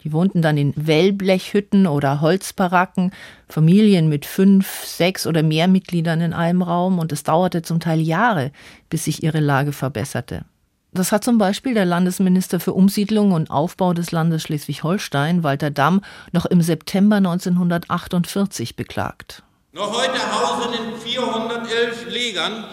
Die 0.03 0.13
wohnten 0.13 0.41
dann 0.41 0.57
in 0.57 0.73
Wellblechhütten 0.75 1.85
oder 1.85 2.21
Holzbaracken, 2.21 3.11
Familien 3.49 4.07
mit 4.07 4.25
fünf, 4.25 4.85
sechs 4.85 5.27
oder 5.27 5.43
mehr 5.43 5.67
Mitgliedern 5.67 6.21
in 6.21 6.33
einem 6.33 6.61
Raum 6.61 6.99
und 6.99 7.11
es 7.11 7.23
dauerte 7.23 7.63
zum 7.63 7.79
Teil 7.79 7.99
Jahre, 7.99 8.51
bis 8.89 9.05
sich 9.05 9.23
ihre 9.23 9.41
Lage 9.41 9.73
verbesserte. 9.73 10.45
Das 10.91 11.11
hat 11.11 11.23
zum 11.23 11.37
Beispiel 11.37 11.73
der 11.73 11.85
Landesminister 11.85 12.59
für 12.59 12.73
Umsiedlung 12.73 13.31
und 13.31 13.51
Aufbau 13.51 13.93
des 13.93 14.11
Landes 14.11 14.41
Schleswig-Holstein, 14.43 15.43
Walter 15.43 15.69
Damm, 15.69 16.01
noch 16.31 16.45
im 16.45 16.61
September 16.61 17.17
1948 17.17 18.75
beklagt. 18.75 19.43
Noch 19.71 19.93
heute 19.93 20.17
hausen 20.31 20.73
in 20.73 20.99
411 20.99 22.09
Legern 22.09 22.65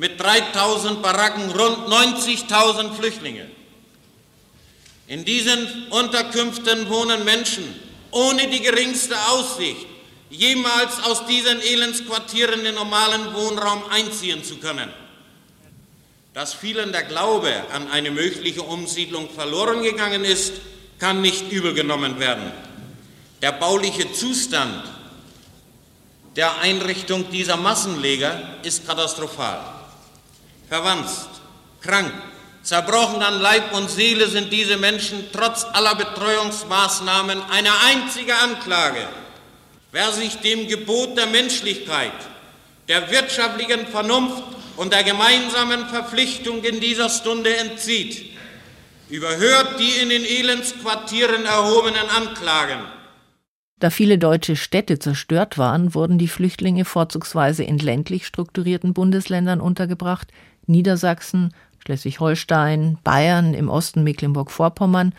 mit 0.00 0.18
3000 0.18 1.02
Baracken 1.02 1.50
rund 1.50 1.88
90.000 1.88 2.94
Flüchtlinge. 2.94 3.46
In 5.08 5.26
diesen 5.26 5.88
Unterkünften 5.90 6.88
wohnen 6.88 7.22
Menschen 7.26 7.64
ohne 8.10 8.48
die 8.48 8.60
geringste 8.62 9.14
Aussicht, 9.28 9.86
jemals 10.30 11.02
aus 11.04 11.26
diesen 11.26 11.60
Elendsquartieren 11.60 12.64
in 12.64 12.76
normalen 12.76 13.34
Wohnraum 13.34 13.82
einziehen 13.90 14.42
zu 14.42 14.56
können. 14.56 14.88
Dass 16.32 16.54
vielen 16.54 16.92
der 16.92 17.02
Glaube 17.02 17.52
an 17.70 17.90
eine 17.90 18.10
mögliche 18.10 18.62
Umsiedlung 18.62 19.28
verloren 19.28 19.82
gegangen 19.82 20.24
ist, 20.24 20.54
kann 20.98 21.20
nicht 21.20 21.52
übel 21.52 21.74
genommen 21.74 22.18
werden. 22.18 22.50
Der 23.42 23.52
bauliche 23.52 24.10
Zustand 24.14 24.82
der 26.36 26.58
Einrichtung 26.60 27.30
dieser 27.30 27.58
Massenleger 27.58 28.56
ist 28.62 28.86
katastrophal. 28.86 29.79
Verwanzt, 30.70 31.28
krank, 31.80 32.12
Zerbrochen 32.62 33.20
an 33.22 33.40
Leib 33.40 33.74
und 33.74 33.90
Seele 33.90 34.28
sind 34.28 34.52
diese 34.52 34.76
Menschen 34.76 35.24
trotz 35.32 35.64
aller 35.64 35.96
Betreuungsmaßnahmen 35.96 37.42
eine 37.50 37.70
einzige 37.88 38.36
Anklage. 38.36 39.00
Wer 39.90 40.12
sich 40.12 40.36
dem 40.36 40.68
Gebot 40.68 41.18
der 41.18 41.26
Menschlichkeit, 41.26 42.12
der 42.86 43.10
wirtschaftlichen 43.10 43.84
Vernunft 43.88 44.44
und 44.76 44.92
der 44.92 45.02
gemeinsamen 45.02 45.86
Verpflichtung 45.88 46.62
in 46.62 46.78
dieser 46.78 47.08
Stunde 47.08 47.56
entzieht, 47.56 48.30
überhört 49.08 49.80
die 49.80 50.00
in 50.00 50.10
den 50.10 50.24
Elendsquartieren 50.24 51.46
erhobenen 51.46 52.08
Anklagen. 52.16 52.78
Da 53.80 53.90
viele 53.90 54.18
deutsche 54.18 54.54
Städte 54.54 55.00
zerstört 55.00 55.58
waren, 55.58 55.94
wurden 55.94 56.18
die 56.18 56.28
Flüchtlinge 56.28 56.84
vorzugsweise 56.84 57.64
in 57.64 57.78
ländlich 57.78 58.26
strukturierten 58.26 58.92
Bundesländern 58.92 59.60
untergebracht, 59.60 60.28
Niedersachsen, 60.70 61.52
Schleswig-Holstein, 61.84 62.98
Bayern, 63.02 63.54
im 63.54 63.68
Osten 63.68 64.04
Mecklenburg-Vorpommern. 64.04 65.12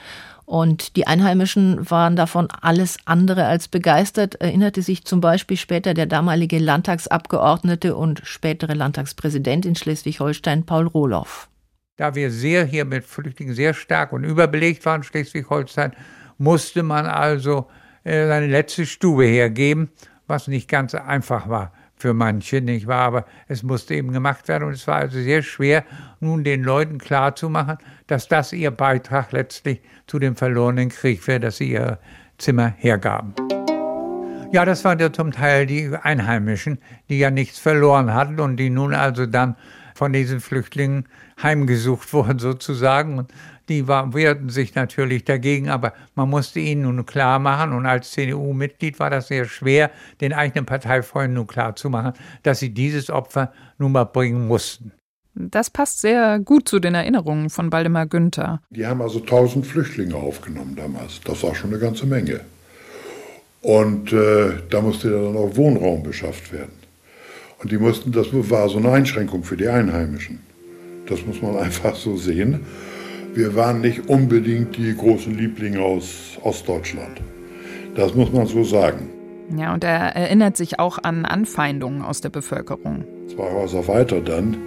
Und 0.45 0.95
die 0.95 1.07
Einheimischen 1.07 1.89
waren 1.89 2.15
davon 2.15 2.49
alles 2.61 2.97
andere 3.05 3.45
als 3.45 3.67
begeistert, 3.67 4.35
erinnerte 4.35 4.81
sich 4.81 5.05
zum 5.05 5.21
Beispiel 5.21 5.57
später 5.57 5.93
der 5.93 6.07
damalige 6.07 6.59
Landtagsabgeordnete 6.59 7.95
und 7.95 8.21
spätere 8.23 8.73
Landtagspräsident 8.73 9.65
in 9.65 9.75
Schleswig-Holstein, 9.75 10.65
Paul 10.65 10.87
Rohloff. 10.87 11.47
Da 11.97 12.15
wir 12.15 12.31
sehr 12.31 12.65
hier 12.65 12.85
mit 12.85 13.05
Flüchtlingen 13.05 13.53
sehr 13.53 13.73
stark 13.73 14.11
und 14.11 14.23
überbelegt 14.23 14.85
waren, 14.85 15.03
Schleswig-Holstein, 15.03 15.93
musste 16.37 16.83
man 16.83 17.05
also 17.05 17.67
äh, 18.03 18.27
seine 18.27 18.47
letzte 18.47 18.85
Stube 18.85 19.25
hergeben, 19.25 19.89
was 20.27 20.47
nicht 20.47 20.67
ganz 20.67 20.95
einfach 20.95 21.47
war 21.47 21.71
für 22.01 22.13
manche, 22.13 22.61
nicht 22.61 22.87
wahr? 22.87 23.05
Aber 23.05 23.25
es 23.47 23.63
musste 23.63 23.93
eben 23.95 24.11
gemacht 24.11 24.47
werden 24.47 24.65
und 24.65 24.73
es 24.73 24.87
war 24.87 24.95
also 24.95 25.19
sehr 25.19 25.43
schwer, 25.43 25.85
nun 26.19 26.43
den 26.43 26.63
Leuten 26.63 26.97
klarzumachen, 26.97 27.77
dass 28.07 28.27
das 28.27 28.51
ihr 28.51 28.71
Beitrag 28.71 29.31
letztlich 29.31 29.81
zu 30.07 30.19
dem 30.19 30.35
verlorenen 30.35 30.89
Krieg 30.89 31.25
wäre, 31.27 31.39
dass 31.39 31.57
sie 31.57 31.71
ihr 31.71 31.99
Zimmer 32.37 32.73
hergaben. 32.77 33.33
Ja, 34.51 34.65
das 34.65 34.83
waren 34.83 34.99
ja 34.99 35.13
zum 35.13 35.31
Teil 35.31 35.65
die 35.65 35.95
Einheimischen, 36.01 36.79
die 37.07 37.19
ja 37.19 37.31
nichts 37.31 37.57
verloren 37.57 38.13
hatten 38.13 38.39
und 38.41 38.57
die 38.57 38.69
nun 38.69 38.93
also 38.93 39.25
dann 39.25 39.55
von 39.95 40.13
diesen 40.13 40.39
Flüchtlingen 40.39 41.05
heimgesucht 41.41 42.13
wurden 42.13 42.39
sozusagen. 42.39 43.17
Und 43.17 43.31
die 43.69 43.87
war, 43.87 44.13
wehrten 44.13 44.49
sich 44.49 44.75
natürlich 44.75 45.23
dagegen, 45.23 45.69
aber 45.69 45.93
man 46.15 46.29
musste 46.29 46.59
ihnen 46.59 46.81
nun 46.81 47.05
klar 47.05 47.39
machen, 47.39 47.73
und 47.73 47.85
als 47.85 48.11
CDU-Mitglied 48.11 48.99
war 48.99 49.09
das 49.09 49.27
sehr 49.27 49.45
schwer, 49.45 49.91
den 50.19 50.33
eigenen 50.33 50.65
Parteifreunden 50.65 51.35
nun 51.35 51.47
klar 51.47 51.75
zu 51.75 51.89
machen, 51.89 52.13
dass 52.43 52.59
sie 52.59 52.73
dieses 52.73 53.09
Opfer 53.09 53.53
nun 53.77 53.93
mal 53.93 54.05
bringen 54.05 54.47
mussten. 54.47 54.91
Das 55.33 55.69
passt 55.69 56.01
sehr 56.01 56.39
gut 56.39 56.67
zu 56.67 56.79
den 56.79 56.93
Erinnerungen 56.93 57.49
von 57.49 57.71
Waldemar 57.71 58.05
Günther. 58.05 58.61
Die 58.69 58.85
haben 58.85 59.01
also 59.01 59.19
1000 59.19 59.65
Flüchtlinge 59.65 60.15
aufgenommen 60.15 60.75
damals. 60.75 61.21
Das 61.23 61.41
war 61.43 61.55
schon 61.55 61.69
eine 61.69 61.79
ganze 61.79 62.05
Menge. 62.05 62.41
Und 63.61 64.11
äh, 64.11 64.53
da 64.69 64.81
musste 64.81 65.09
dann 65.09 65.37
auch 65.37 65.55
Wohnraum 65.55 66.03
beschafft 66.03 66.51
werden. 66.51 66.80
Und 67.61 67.71
die 67.71 67.77
mussten, 67.77 68.11
das 68.11 68.27
war 68.31 68.69
so 68.69 68.77
eine 68.77 68.91
Einschränkung 68.91 69.43
für 69.43 69.57
die 69.57 69.67
Einheimischen. 69.67 70.39
Das 71.07 71.25
muss 71.25 71.41
man 71.41 71.57
einfach 71.65 71.95
so 71.95 72.17
sehen 72.17 72.61
wir 73.33 73.55
waren 73.55 73.81
nicht 73.81 74.09
unbedingt 74.09 74.75
die 74.77 74.95
großen 74.95 75.33
Lieblinge 75.37 75.81
aus 75.81 76.37
Ostdeutschland. 76.41 77.21
Das 77.95 78.13
muss 78.13 78.31
man 78.31 78.45
so 78.45 78.63
sagen. 78.63 79.09
Ja, 79.57 79.73
und 79.73 79.83
er 79.83 80.15
erinnert 80.15 80.57
sich 80.57 80.79
auch 80.79 80.97
an 81.03 81.25
Anfeindungen 81.25 82.01
aus 82.01 82.21
der 82.21 82.29
Bevölkerung. 82.29 83.05
Zwei 83.33 83.51
Häuser 83.51 83.87
weiter 83.87 84.21
dann, 84.21 84.57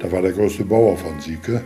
da 0.00 0.10
war 0.10 0.22
der 0.22 0.32
größte 0.32 0.64
Bauer 0.64 0.96
von 0.96 1.20
Sieke. 1.20 1.62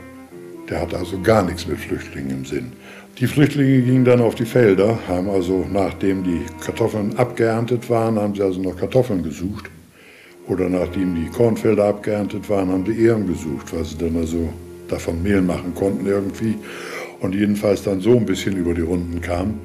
Der 0.69 0.81
hatte 0.81 0.99
also 0.99 1.21
gar 1.21 1.43
nichts 1.43 1.67
mit 1.67 1.79
Flüchtlingen 1.79 2.31
im 2.31 2.45
Sinn. 2.45 2.73
Die 3.19 3.27
Flüchtlinge 3.27 3.81
gingen 3.83 4.05
dann 4.05 4.21
auf 4.21 4.35
die 4.35 4.45
Felder, 4.45 4.99
haben 5.09 5.31
also, 5.31 5.65
nachdem 5.71 6.25
die 6.25 6.41
Kartoffeln 6.61 7.17
abgeerntet 7.17 7.89
waren, 7.89 8.19
haben 8.19 8.35
sie 8.35 8.43
also 8.43 8.61
noch 8.61 8.77
Kartoffeln 8.77 9.23
gesucht. 9.23 9.71
Oder 10.49 10.69
nachdem 10.69 11.15
die 11.15 11.29
Kornfelder 11.29 11.85
abgeerntet 11.85 12.49
waren, 12.49 12.69
haben 12.71 12.87
sie 12.87 13.01
Ehren 13.01 13.27
gesucht, 13.27 13.75
weil 13.75 13.85
sie 13.85 13.99
dann 13.99 14.17
also 14.17 14.53
davon 14.89 15.23
Mehl 15.23 15.43
machen 15.43 15.75
konnten 15.75 16.07
irgendwie 16.07 16.57
und 17.21 17.35
jedenfalls 17.35 17.83
dann 17.83 18.01
so 18.01 18.13
ein 18.17 18.27
bisschen 18.27 18.57
über 18.57 18.75
die 18.75 18.83
Runden 18.83 19.21
kam. 19.21 19.59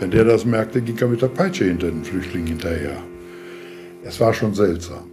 Wenn 0.00 0.10
der 0.10 0.24
das 0.24 0.44
merkte, 0.44 0.80
ging 0.80 0.98
er 0.98 1.08
mit 1.08 1.22
der 1.22 1.28
Peitsche 1.28 1.64
hinter 1.64 1.88
den 1.88 2.04
Flüchtlingen 2.04 2.48
hinterher. 2.48 2.96
Es 4.04 4.20
war 4.20 4.32
schon 4.32 4.54
seltsam. 4.54 5.04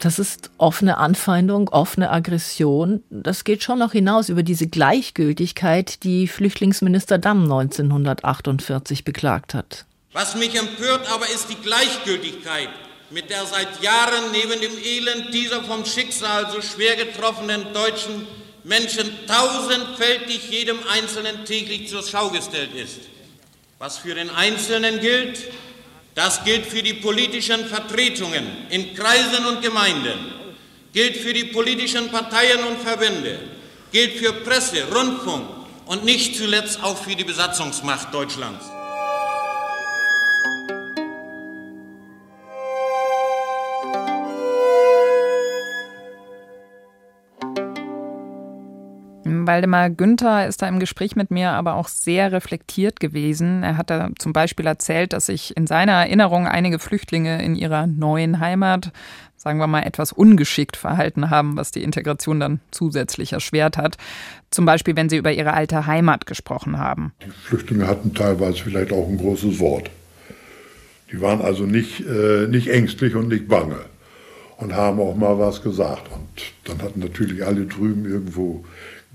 Das 0.00 0.18
ist 0.18 0.50
offene 0.56 0.96
Anfeindung, 0.96 1.68
offene 1.68 2.10
Aggression. 2.10 3.02
Das 3.10 3.44
geht 3.44 3.62
schon 3.62 3.78
noch 3.78 3.92
hinaus 3.92 4.30
über 4.30 4.42
diese 4.42 4.66
Gleichgültigkeit, 4.66 6.02
die 6.04 6.26
Flüchtlingsminister 6.26 7.18
Damm 7.18 7.42
1948 7.42 9.04
beklagt 9.04 9.52
hat. 9.52 9.84
Was 10.12 10.36
mich 10.36 10.58
empört 10.58 11.06
aber 11.12 11.26
ist 11.26 11.48
die 11.50 11.62
Gleichgültigkeit, 11.62 12.70
mit 13.10 13.28
der 13.28 13.44
seit 13.46 13.82
Jahren 13.82 14.30
neben 14.32 14.60
dem 14.60 14.78
Elend 14.82 15.34
dieser 15.34 15.62
vom 15.64 15.84
Schicksal 15.84 16.50
so 16.52 16.62
schwer 16.62 16.96
getroffenen 16.96 17.72
deutschen 17.72 18.26
Menschen 18.62 19.26
tausendfältig 19.26 20.48
jedem 20.50 20.78
Einzelnen 20.88 21.44
täglich 21.44 21.88
zur 21.88 22.06
Schau 22.06 22.30
gestellt 22.30 22.74
ist. 22.74 23.00
Was 23.78 23.98
für 23.98 24.14
den 24.14 24.30
Einzelnen 24.30 25.00
gilt, 25.00 25.40
das 26.14 26.44
gilt 26.44 26.66
für 26.66 26.82
die 26.82 26.94
politischen 26.94 27.66
Vertretungen 27.66 28.46
in 28.68 28.94
Kreisen 28.94 29.46
und 29.46 29.62
Gemeinden, 29.62 30.18
gilt 30.92 31.16
für 31.16 31.32
die 31.32 31.44
politischen 31.44 32.10
Parteien 32.10 32.62
und 32.64 32.78
Verbände, 32.80 33.38
gilt 33.90 34.18
für 34.18 34.32
Presse, 34.32 34.84
Rundfunk 34.92 35.48
und 35.86 36.04
nicht 36.04 36.36
zuletzt 36.36 36.82
auch 36.82 36.96
für 36.96 37.16
die 37.16 37.24
Besatzungsmacht 37.24 38.12
Deutschlands. 38.14 38.66
Waldemar 49.50 49.90
Günther 49.90 50.46
ist 50.46 50.62
da 50.62 50.68
im 50.68 50.78
Gespräch 50.78 51.16
mit 51.16 51.32
mir 51.32 51.50
aber 51.50 51.74
auch 51.74 51.88
sehr 51.88 52.30
reflektiert 52.30 53.00
gewesen. 53.00 53.64
Er 53.64 53.76
hat 53.76 53.90
da 53.90 54.10
zum 54.16 54.32
Beispiel 54.32 54.64
erzählt, 54.64 55.12
dass 55.12 55.26
sich 55.26 55.56
in 55.56 55.66
seiner 55.66 55.94
Erinnerung 55.94 56.46
einige 56.46 56.78
Flüchtlinge 56.78 57.42
in 57.42 57.56
ihrer 57.56 57.88
neuen 57.88 58.38
Heimat, 58.38 58.92
sagen 59.36 59.58
wir 59.58 59.66
mal, 59.66 59.82
etwas 59.82 60.12
ungeschickt 60.12 60.76
verhalten 60.76 61.30
haben, 61.30 61.56
was 61.56 61.72
die 61.72 61.82
Integration 61.82 62.38
dann 62.38 62.60
zusätzlich 62.70 63.32
erschwert 63.32 63.76
hat. 63.76 63.96
Zum 64.50 64.66
Beispiel, 64.66 64.94
wenn 64.94 65.08
sie 65.08 65.16
über 65.16 65.32
ihre 65.32 65.52
alte 65.52 65.84
Heimat 65.84 66.26
gesprochen 66.26 66.78
haben. 66.78 67.12
Die 67.26 67.30
Flüchtlinge 67.30 67.88
hatten 67.88 68.14
teilweise 68.14 68.62
vielleicht 68.62 68.92
auch 68.92 69.08
ein 69.08 69.18
großes 69.18 69.58
Wort. 69.58 69.90
Die 71.10 71.20
waren 71.20 71.40
also 71.40 71.64
nicht, 71.64 72.06
äh, 72.06 72.46
nicht 72.46 72.68
ängstlich 72.68 73.16
und 73.16 73.26
nicht 73.26 73.48
bange 73.48 73.80
und 74.58 74.74
haben 74.74 75.00
auch 75.00 75.16
mal 75.16 75.38
was 75.40 75.60
gesagt. 75.60 76.08
Und 76.12 76.52
dann 76.64 76.82
hatten 76.82 77.00
natürlich 77.00 77.44
alle 77.44 77.66
drüben 77.66 78.04
irgendwo 78.04 78.64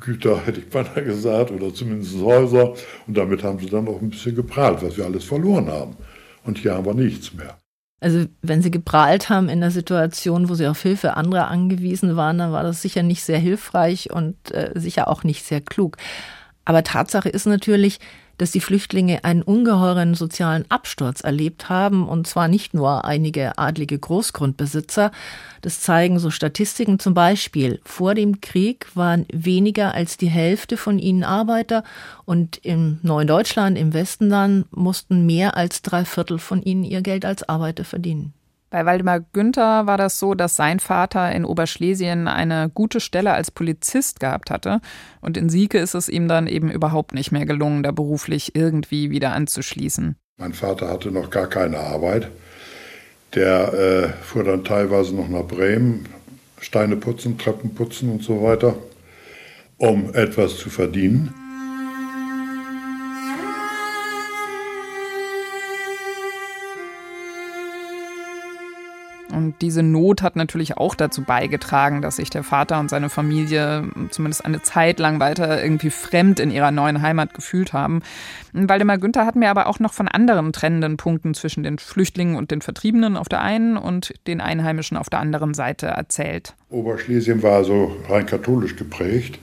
Güter, 0.06 0.40
hätte 0.46 0.60
ich 0.60 0.70
beinahe 0.70 1.04
gesagt, 1.04 1.52
oder 1.52 1.74
zumindest 1.74 2.18
Häuser. 2.20 2.74
Und 3.08 3.18
damit 3.18 3.44
haben 3.44 3.60
sie 3.60 3.70
dann 3.70 3.88
auch 3.88 4.02
ein 4.02 4.10
bisschen 4.10 4.36
geprahlt, 4.36 4.82
was 4.82 4.98
wir 4.98 5.06
alles 5.06 5.24
verloren 5.24 5.68
haben. 5.68 5.96
Und 6.44 6.60
hier 6.60 6.76
haben 6.76 6.86
wir 6.86 6.94
nichts 6.94 7.34
mehr. 7.34 7.58
Also 8.02 8.26
wenn 8.42 8.62
sie 8.62 8.72
geprahlt 8.72 9.30
haben 9.30 9.50
in 9.50 9.62
der 9.62 9.72
Situation, 9.72 10.50
wo 10.50 10.54
sie 10.54 10.68
auf 10.68 10.82
Hilfe 10.82 11.16
anderer 11.16 11.48
angewiesen 11.48 12.16
waren, 12.16 12.38
dann 12.38 12.52
war 12.52 12.62
das 12.62 12.82
sicher 12.82 13.04
nicht 13.04 13.24
sehr 13.24 13.40
hilfreich 13.40 14.12
und 14.12 14.36
äh, 14.52 14.72
sicher 14.76 15.08
auch 15.08 15.24
nicht 15.24 15.44
sehr 15.44 15.62
klug. 15.62 15.98
Aber 16.66 16.84
Tatsache 16.84 17.30
ist 17.30 17.46
natürlich, 17.46 18.00
dass 18.38 18.52
die 18.52 18.60
Flüchtlinge 18.60 19.24
einen 19.24 19.42
ungeheuren 19.42 20.14
sozialen 20.14 20.66
Absturz 20.70 21.22
erlebt 21.22 21.70
haben, 21.70 22.08
und 22.08 22.28
zwar 22.28 22.48
nicht 22.48 22.74
nur 22.74 23.06
einige 23.06 23.58
adlige 23.58 23.98
Großgrundbesitzer. 23.98 25.12
Das 25.62 25.82
zeigen 25.82 26.20
so 26.20 26.30
Statistiken 26.30 27.00
zum 27.00 27.14
Beispiel. 27.14 27.80
Vor 27.84 28.16
dem 28.16 28.42
Krieg 28.42 28.88
waren 28.96 29.26
weniger 29.32 29.94
als 29.94 30.18
die 30.18 30.30
Hälfte 30.30 30.78
von 30.78 31.00
ihnen 31.00 31.24
Arbeiter 31.24 31.84
und 32.26 32.58
im 32.58 33.00
neuen 33.02 33.28
Deutschland, 33.28 33.78
im 33.78 33.94
Westen 33.94 34.30
dann, 34.30 34.66
mussten 34.72 35.26
mehr 35.26 35.58
als 35.58 35.82
drei 35.82 36.06
Viertel 36.06 36.40
von 36.40 36.62
ihnen 36.62 36.84
ihr 36.84 37.02
Geld 37.02 37.26
als 37.26 37.48
Arbeiter 37.48 37.84
verdienen. 37.84 38.34
Bei 38.76 38.86
Waldemar 38.86 39.22
Günther 39.22 39.88
war 39.88 39.98
das 39.98 40.20
so, 40.20 40.34
dass 40.34 40.58
sein 40.58 40.82
Vater 40.82 41.32
in 41.32 41.46
Oberschlesien 41.46 42.28
eine 42.28 42.70
gute 42.74 43.00
Stelle 43.00 43.32
als 43.32 43.50
Polizist 43.50 44.20
gehabt 44.20 44.52
hatte. 44.52 44.82
Und 45.22 45.38
in 45.38 45.48
Sieke 45.48 45.78
ist 45.78 45.94
es 45.94 46.10
ihm 46.10 46.28
dann 46.28 46.46
eben 46.46 46.70
überhaupt 46.70 47.14
nicht 47.14 47.32
mehr 47.32 47.46
gelungen, 47.46 47.84
da 47.84 47.92
beruflich 47.92 48.54
irgendwie 48.54 49.12
wieder 49.12 49.32
anzuschließen. 49.32 50.18
Mein 50.36 50.52
Vater 50.52 50.90
hatte 50.90 51.10
noch 51.10 51.30
gar 51.30 51.48
keine 51.48 51.80
Arbeit. 51.80 52.28
Der 53.34 53.74
äh, 53.74 54.10
fuhr 54.22 54.44
dann 54.44 54.66
teilweise 54.66 55.16
noch 55.16 55.30
nach 55.30 55.48
Bremen, 55.48 56.10
Steine 56.60 56.98
putzen, 56.98 57.38
Treppen 57.38 57.76
putzen 57.76 58.12
und 58.12 58.24
so 58.24 58.44
weiter, 58.44 58.76
um 59.78 60.14
etwas 60.14 60.58
zu 60.58 60.70
verdienen. 60.70 61.34
Und 69.36 69.62
diese 69.62 69.84
Not 69.84 70.22
hat 70.22 70.38
natürlich 70.38 70.78
auch 70.78 70.96
dazu 70.96 71.22
beigetragen, 71.22 72.02
dass 72.02 72.16
sich 72.16 72.30
der 72.30 72.44
Vater 72.44 72.80
und 72.80 72.90
seine 72.90 73.10
Familie 73.10 73.84
zumindest 74.10 74.46
eine 74.46 74.62
Zeit 74.62 74.98
lang 74.98 75.20
weiter 75.20 75.62
irgendwie 75.62 75.90
fremd 75.90 76.40
in 76.40 76.52
ihrer 76.52 76.72
neuen 76.72 77.02
Heimat 77.02 77.34
gefühlt 77.34 77.74
haben. 77.74 78.02
Waldemar 78.54 78.98
Günther 78.98 79.26
hat 79.26 79.36
mir 79.36 79.50
aber 79.50 79.68
auch 79.68 79.80
noch 79.80 79.92
von 79.92 80.08
anderen 80.08 80.54
trennenden 80.54 80.96
Punkten 80.96 81.34
zwischen 81.34 81.64
den 81.64 81.80
Flüchtlingen 81.80 82.38
und 82.38 82.50
den 82.50 82.62
Vertriebenen 82.62 83.18
auf 83.18 83.28
der 83.28 83.42
einen 83.42 83.76
und 83.76 84.14
den 84.26 84.40
Einheimischen 84.40 84.96
auf 84.96 85.10
der 85.10 85.20
anderen 85.20 85.54
Seite 85.54 85.88
erzählt. 85.88 86.56
Oberschlesien 86.70 87.44
war 87.44 87.58
also 87.58 87.94
rein 88.08 88.26
katholisch 88.26 88.78
geprägt. 88.78 89.40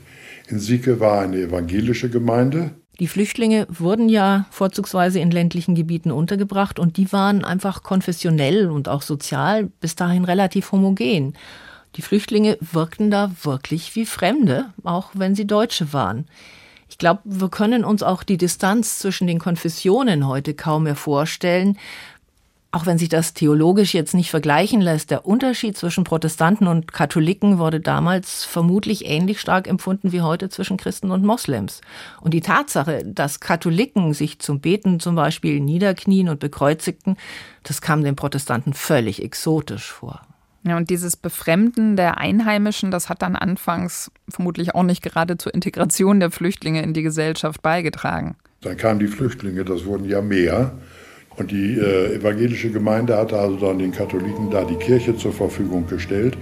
In 0.47 0.59
Sieke 0.59 0.99
war 0.99 1.21
eine 1.21 1.37
evangelische 1.37 2.09
Gemeinde. 2.09 2.71
Die 3.03 3.09
Flüchtlinge 3.09 3.67
wurden 3.69 4.07
ja 4.07 4.45
vorzugsweise 4.49 5.19
in 5.19 5.29
ländlichen 5.29 5.75
Gebieten 5.75 6.09
untergebracht 6.09 6.79
und 6.79 6.95
die 6.95 7.11
waren 7.11 7.43
einfach 7.43 7.83
konfessionell 7.83 8.69
und 8.69 8.87
auch 8.87 9.01
sozial 9.01 9.65
bis 9.81 9.95
dahin 9.95 10.23
relativ 10.23 10.71
homogen. 10.71 11.33
Die 11.97 12.01
Flüchtlinge 12.01 12.57
wirkten 12.61 13.11
da 13.11 13.29
wirklich 13.43 13.93
wie 13.97 14.05
Fremde, 14.05 14.67
auch 14.85 15.09
wenn 15.15 15.35
sie 15.35 15.45
Deutsche 15.45 15.91
waren. 15.91 16.27
Ich 16.87 16.97
glaube, 16.97 17.19
wir 17.25 17.49
können 17.49 17.83
uns 17.83 18.03
auch 18.03 18.23
die 18.23 18.37
Distanz 18.37 18.99
zwischen 18.99 19.27
den 19.27 19.39
Konfessionen 19.39 20.25
heute 20.25 20.53
kaum 20.53 20.83
mehr 20.83 20.95
vorstellen, 20.95 21.77
auch 22.73 22.87
wenn 22.87 22.97
sich 22.97 23.07
das 23.07 23.35
theologisch 23.35 23.93
jetzt 23.93 24.15
nicht 24.15 24.31
vergleichen 24.31 24.81
lässt, 24.81 25.11
der 25.11 25.27
Unterschied 25.27 25.77
zwischen 25.77 26.03
Protestanten 26.03 26.65
und 26.65 26.91
Katholiken 26.91 27.59
wurde 27.59 27.79
damals 27.79 28.45
vermutlich 28.45 29.05
ähnlich 29.05 29.39
stark 29.39 29.67
empfunden 29.67 30.11
wie 30.11 30.21
heute 30.21 30.49
zwischen 30.49 30.77
Christen 30.77 31.11
und 31.11 31.23
Moslems. 31.23 31.81
Und 32.19 32.33
die 32.33 32.41
Tatsache, 32.41 33.03
dass 33.05 33.39
Katholiken 33.39 34.15
sich 34.15 34.39
zum 34.39 34.59
Beten 34.59 34.99
zum 34.99 35.13
Beispiel 35.13 35.59
niederknien 35.59 36.29
und 36.29 36.39
bekreuzigten, 36.39 37.15
das 37.61 37.79
kam 37.79 38.03
den 38.03 38.15
Protestanten 38.15 38.73
völlig 38.73 39.23
exotisch 39.23 39.91
vor. 39.91 40.21
Ja, 40.63 40.75
und 40.75 40.89
dieses 40.89 41.15
Befremden 41.15 41.95
der 41.95 42.17
Einheimischen, 42.17 42.89
das 42.89 43.07
hat 43.07 43.21
dann 43.21 43.35
anfangs 43.35 44.09
vermutlich 44.27 44.73
auch 44.73 44.81
nicht 44.81 45.03
gerade 45.03 45.37
zur 45.37 45.53
Integration 45.53 46.19
der 46.19 46.31
Flüchtlinge 46.31 46.81
in 46.81 46.95
die 46.95 47.03
Gesellschaft 47.03 47.61
beigetragen. 47.61 48.35
Dann 48.61 48.77
kamen 48.77 48.99
die 48.99 49.07
Flüchtlinge, 49.07 49.63
das 49.63 49.85
wurden 49.85 50.05
ja 50.05 50.21
mehr. 50.21 50.73
Und 51.35 51.51
die 51.51 51.77
äh, 51.77 52.15
evangelische 52.15 52.69
Gemeinde 52.69 53.17
hatte 53.17 53.39
also 53.39 53.55
dann 53.57 53.79
den 53.79 53.91
Katholiken 53.91 54.51
da 54.51 54.63
die 54.63 54.75
Kirche 54.75 55.17
zur 55.17 55.33
Verfügung 55.33 55.87
gestellt, 55.87 56.37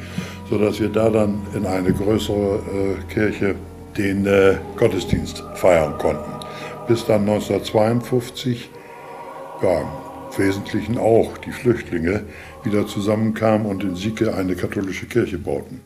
sodass 0.49 0.81
wir 0.81 0.89
da 0.89 1.09
dann 1.09 1.41
in 1.55 1.65
eine 1.65 1.93
größere 1.93 2.59
äh, 2.59 3.13
Kirche 3.13 3.55
den 3.97 4.25
äh, 4.25 4.55
Gottesdienst 4.75 5.43
feiern 5.55 5.97
konnten. 5.97 6.31
Bis 6.87 7.05
dann 7.05 7.21
1952, 7.21 8.69
ja, 9.63 9.81
im 9.81 9.87
Wesentlichen 10.37 10.97
auch 10.97 11.37
die 11.37 11.51
Flüchtlinge 11.51 12.23
wieder 12.63 12.85
zusammenkamen 12.87 13.67
und 13.67 13.83
in 13.83 13.95
Sieke 13.95 14.35
eine 14.35 14.55
katholische 14.55 15.05
Kirche 15.05 15.37
bauten. 15.37 15.81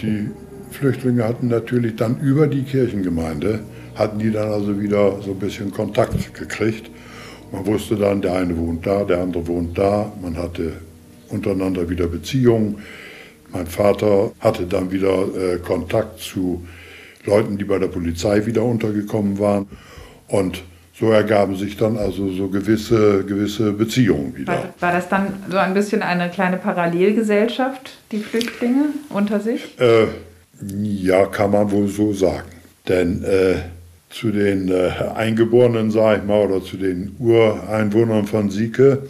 Die 0.00 0.30
Flüchtlinge 0.70 1.24
hatten 1.24 1.48
natürlich 1.48 1.96
dann 1.96 2.18
über 2.20 2.46
die 2.46 2.62
Kirchengemeinde, 2.62 3.60
hatten 3.94 4.18
die 4.18 4.30
dann 4.30 4.50
also 4.50 4.80
wieder 4.80 5.20
so 5.22 5.32
ein 5.32 5.38
bisschen 5.38 5.70
Kontakt 5.70 6.34
gekriegt 6.34 6.91
man 7.52 7.66
wusste 7.66 7.96
dann, 7.96 8.22
der 8.22 8.34
eine 8.34 8.56
wohnt 8.56 8.86
da, 8.86 9.04
der 9.04 9.20
andere 9.20 9.46
wohnt 9.46 9.76
da. 9.76 10.10
Man 10.20 10.36
hatte 10.36 10.72
untereinander 11.28 11.88
wieder 11.88 12.06
Beziehungen. 12.06 12.78
Mein 13.52 13.66
Vater 13.66 14.32
hatte 14.40 14.64
dann 14.64 14.90
wieder 14.90 15.26
äh, 15.36 15.58
Kontakt 15.58 16.18
zu 16.20 16.66
Leuten, 17.24 17.58
die 17.58 17.64
bei 17.64 17.78
der 17.78 17.88
Polizei 17.88 18.44
wieder 18.46 18.64
untergekommen 18.64 19.38
waren. 19.38 19.68
Und 20.28 20.62
so 20.98 21.10
ergaben 21.10 21.56
sich 21.56 21.76
dann 21.76 21.98
also 21.98 22.30
so 22.30 22.48
gewisse, 22.48 23.24
gewisse 23.24 23.72
Beziehungen 23.72 24.36
wieder. 24.36 24.52
War, 24.52 24.74
war 24.80 24.92
das 24.92 25.08
dann 25.08 25.34
so 25.50 25.58
ein 25.58 25.74
bisschen 25.74 26.02
eine 26.02 26.30
kleine 26.30 26.56
Parallelgesellschaft, 26.56 27.98
die 28.12 28.18
Flüchtlinge 28.18 28.86
unter 29.10 29.40
sich? 29.40 29.78
Äh, 29.78 30.06
ja, 30.74 31.26
kann 31.26 31.50
man 31.50 31.70
wohl 31.70 31.88
so 31.88 32.12
sagen. 32.12 32.48
Denn 32.88 33.24
äh, 33.24 33.56
zu 34.12 34.30
den 34.30 34.68
äh, 34.68 34.90
Eingeborenen, 35.14 35.90
sage 35.90 36.20
ich 36.20 36.26
mal, 36.26 36.46
oder 36.46 36.62
zu 36.62 36.76
den 36.76 37.16
Ureinwohnern 37.18 38.26
von 38.26 38.50
Sieke, 38.50 39.08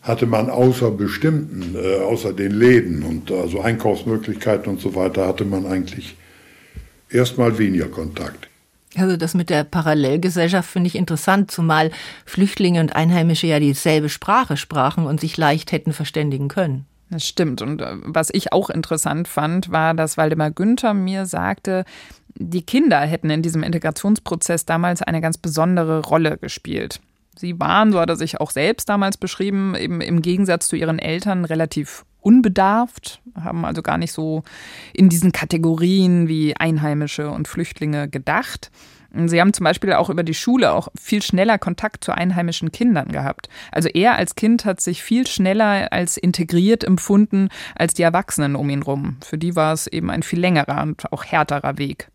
hatte 0.00 0.26
man 0.26 0.50
außer 0.50 0.90
bestimmten, 0.90 1.76
äh, 1.76 2.02
außer 2.02 2.32
den 2.32 2.52
Läden 2.52 3.02
und 3.02 3.30
also 3.30 3.60
Einkaufsmöglichkeiten 3.60 4.72
und 4.72 4.80
so 4.80 4.94
weiter, 4.94 5.28
hatte 5.28 5.44
man 5.44 5.66
eigentlich 5.66 6.16
erstmal 7.10 7.58
weniger 7.58 7.88
Kontakt. 7.88 8.48
Also 8.96 9.16
das 9.16 9.34
mit 9.34 9.48
der 9.48 9.64
Parallelgesellschaft 9.64 10.68
finde 10.68 10.88
ich 10.88 10.96
interessant, 10.96 11.50
zumal 11.50 11.90
Flüchtlinge 12.26 12.80
und 12.80 12.94
Einheimische 12.94 13.46
ja 13.46 13.60
dieselbe 13.60 14.08
Sprache 14.08 14.56
sprachen 14.56 15.06
und 15.06 15.20
sich 15.20 15.36
leicht 15.36 15.72
hätten 15.72 15.92
verständigen 15.92 16.48
können. 16.48 16.86
Das 17.12 17.26
stimmt. 17.26 17.60
Und 17.60 17.82
äh, 17.82 17.94
was 18.02 18.30
ich 18.32 18.52
auch 18.52 18.70
interessant 18.70 19.28
fand, 19.28 19.70
war, 19.70 19.92
dass 19.92 20.16
Waldemar 20.16 20.50
Günther 20.50 20.94
mir 20.94 21.26
sagte, 21.26 21.84
die 22.36 22.62
Kinder 22.62 23.00
hätten 23.00 23.30
in 23.30 23.42
diesem 23.42 23.62
Integrationsprozess 23.62 24.64
damals 24.64 25.02
eine 25.02 25.20
ganz 25.20 25.38
besondere 25.38 26.00
Rolle 26.00 26.38
gespielt. 26.38 27.00
Sie 27.36 27.58
waren, 27.58 27.92
so 27.92 28.00
hat 28.00 28.10
er 28.10 28.16
sich 28.16 28.40
auch 28.40 28.50
selbst 28.50 28.88
damals 28.88 29.16
beschrieben, 29.16 29.74
eben 29.74 30.00
im 30.00 30.22
Gegensatz 30.22 30.68
zu 30.68 30.76
ihren 30.76 30.98
Eltern 30.98 31.44
relativ 31.44 32.04
unbedarft, 32.20 33.20
haben 33.34 33.64
also 33.64 33.82
gar 33.82 33.98
nicht 33.98 34.12
so 34.12 34.44
in 34.92 35.08
diesen 35.08 35.32
Kategorien 35.32 36.28
wie 36.28 36.56
Einheimische 36.56 37.30
und 37.30 37.48
Flüchtlinge 37.48 38.08
gedacht. 38.08 38.70
Sie 39.26 39.40
haben 39.40 39.52
zum 39.52 39.64
Beispiel 39.64 39.92
auch 39.92 40.08
über 40.08 40.22
die 40.22 40.32
Schule 40.32 40.72
auch 40.72 40.88
viel 40.98 41.20
schneller 41.20 41.58
Kontakt 41.58 42.02
zu 42.02 42.12
einheimischen 42.12 42.72
Kindern 42.72 43.08
gehabt. 43.08 43.48
Also 43.70 43.90
er 43.90 44.16
als 44.16 44.36
Kind 44.36 44.64
hat 44.64 44.80
sich 44.80 45.02
viel 45.02 45.26
schneller 45.26 45.92
als 45.92 46.16
integriert 46.16 46.82
empfunden 46.82 47.48
als 47.74 47.92
die 47.92 48.02
Erwachsenen 48.02 48.56
um 48.56 48.70
ihn 48.70 48.82
rum. 48.82 49.18
Für 49.22 49.36
die 49.36 49.54
war 49.54 49.74
es 49.74 49.86
eben 49.86 50.10
ein 50.10 50.22
viel 50.22 50.40
längerer 50.40 50.82
und 50.82 51.12
auch 51.12 51.24
härterer 51.24 51.76
Weg. 51.76 52.08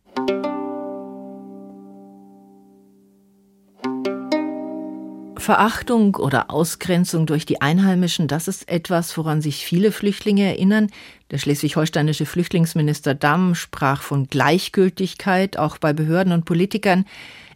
Verachtung 5.48 6.18
oder 6.18 6.52
Ausgrenzung 6.52 7.26
durch 7.26 7.46
die 7.46 7.62
Einheimischen, 7.62 8.28
das 8.28 8.50
ist 8.50 8.68
etwas, 8.68 9.18
woran 9.18 9.42
sich 9.42 9.66
viele 9.66 9.94
Flüchtlinge 9.94 10.44
erinnern. 10.44 10.90
Der 11.32 11.38
schleswig-holsteinische 11.38 12.26
Flüchtlingsminister 12.26 13.16
Damm 13.16 13.56
sprach 13.56 14.02
von 14.02 14.28
Gleichgültigkeit, 14.28 15.58
auch 15.58 15.78
bei 15.78 15.94
Behörden 15.94 16.34
und 16.34 16.44
Politikern. 16.44 17.06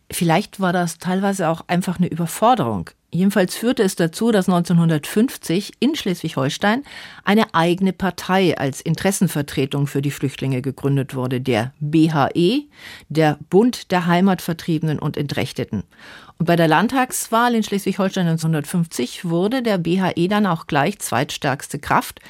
Vielleicht 0.09 0.61
war 0.61 0.71
das 0.71 0.99
teilweise 0.99 1.49
auch 1.49 1.65
einfach 1.67 1.97
eine 1.97 2.07
Überforderung. 2.07 2.91
Jedenfalls 3.13 3.55
führte 3.55 3.83
es 3.83 3.95
dazu, 3.95 4.31
dass 4.31 4.47
1950 4.47 5.73
in 5.81 5.95
Schleswig-Holstein 5.95 6.83
eine 7.25 7.53
eigene 7.53 7.91
Partei 7.91 8.57
als 8.57 8.79
Interessenvertretung 8.79 9.85
für 9.85 10.01
die 10.01 10.11
Flüchtlinge 10.11 10.61
gegründet 10.61 11.13
wurde, 11.13 11.41
der 11.41 11.73
BHE, 11.81 12.67
der 13.09 13.37
Bund 13.49 13.91
der 13.91 14.05
Heimatvertriebenen 14.05 14.97
und 14.97 15.17
Entrechteten. 15.17 15.83
Und 16.37 16.45
bei 16.45 16.55
der 16.55 16.69
Landtagswahl 16.69 17.53
in 17.53 17.63
Schleswig-Holstein 17.63 18.27
1950 18.27 19.25
wurde 19.25 19.61
der 19.61 19.77
BHE 19.77 20.29
dann 20.29 20.45
auch 20.45 20.65
gleich 20.65 20.97
zweitstärkste 20.99 21.79
Kraft. 21.79 22.21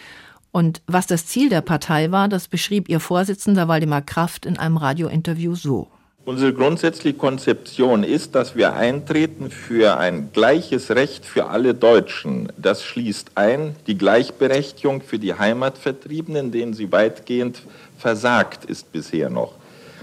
Und 0.51 0.81
was 0.87 1.05
das 1.05 1.27
Ziel 1.27 1.49
der 1.49 1.61
Partei 1.61 2.11
war, 2.11 2.27
das 2.27 2.47
beschrieb 2.47 2.89
ihr 2.89 2.99
Vorsitzender 2.99 3.67
Waldemar 3.67 4.01
Kraft 4.01 4.47
in 4.47 4.57
einem 4.57 4.77
Radiointerview 4.77 5.53
so. 5.53 5.91
Unsere 6.23 6.53
grundsätzliche 6.53 7.17
Konzeption 7.17 8.03
ist, 8.03 8.36
dass 8.36 8.55
wir 8.55 8.73
eintreten 8.73 9.49
für 9.49 9.97
ein 9.97 10.29
gleiches 10.31 10.91
Recht 10.91 11.25
für 11.25 11.47
alle 11.47 11.73
Deutschen. 11.73 12.53
Das 12.57 12.84
schließt 12.84 13.31
ein 13.34 13.75
die 13.88 13.97
Gleichberechtigung 13.97 15.01
für 15.01 15.17
die 15.17 15.34
Heimatvertriebenen, 15.34 16.51
denen 16.51 16.75
sie 16.75 16.91
weitgehend 16.91 17.63
versagt 17.97 18.65
ist 18.65 18.91
bisher 18.91 19.31
noch. 19.31 19.53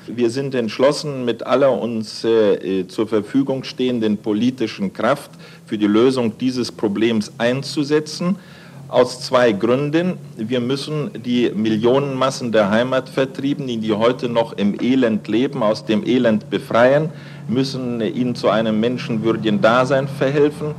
Wir 0.09 0.31
sind 0.31 0.57
entschlossen, 0.57 1.25
mit 1.25 1.45
aller 1.45 1.71
uns 1.71 2.25
äh, 2.25 2.89
zur 2.89 3.07
Verfügung 3.07 3.63
stehenden 3.63 4.17
politischen 4.17 4.93
Kraft 4.93 5.31
für 5.67 5.79
die 5.79 5.87
Lösung 5.87 6.37
dieses 6.37 6.73
Problems 6.73 7.31
einzusetzen. 7.39 8.37
Aus 8.89 9.21
zwei 9.21 9.53
Gründen. 9.53 10.15
Wir 10.39 10.61
müssen 10.61 11.11
die 11.23 11.51
Millionenmassen 11.55 12.53
der 12.53 12.71
Heimatvertriebenen, 12.71 13.83
die 13.83 13.93
heute 13.93 14.31
noch 14.31 14.55
im 14.55 14.81
Elend 14.81 15.29
leben, 15.29 15.63
aus 15.63 15.85
dem 15.85 16.07
Elend 16.07 16.49
befreien, 16.49 17.11
müssen 17.49 18.01
ihnen 18.01 18.35
zu 18.35 18.49
einem 18.49 18.81
menschenwürdigen 18.81 19.61
Dasein 19.61 20.09
verhelfen, 20.09 20.75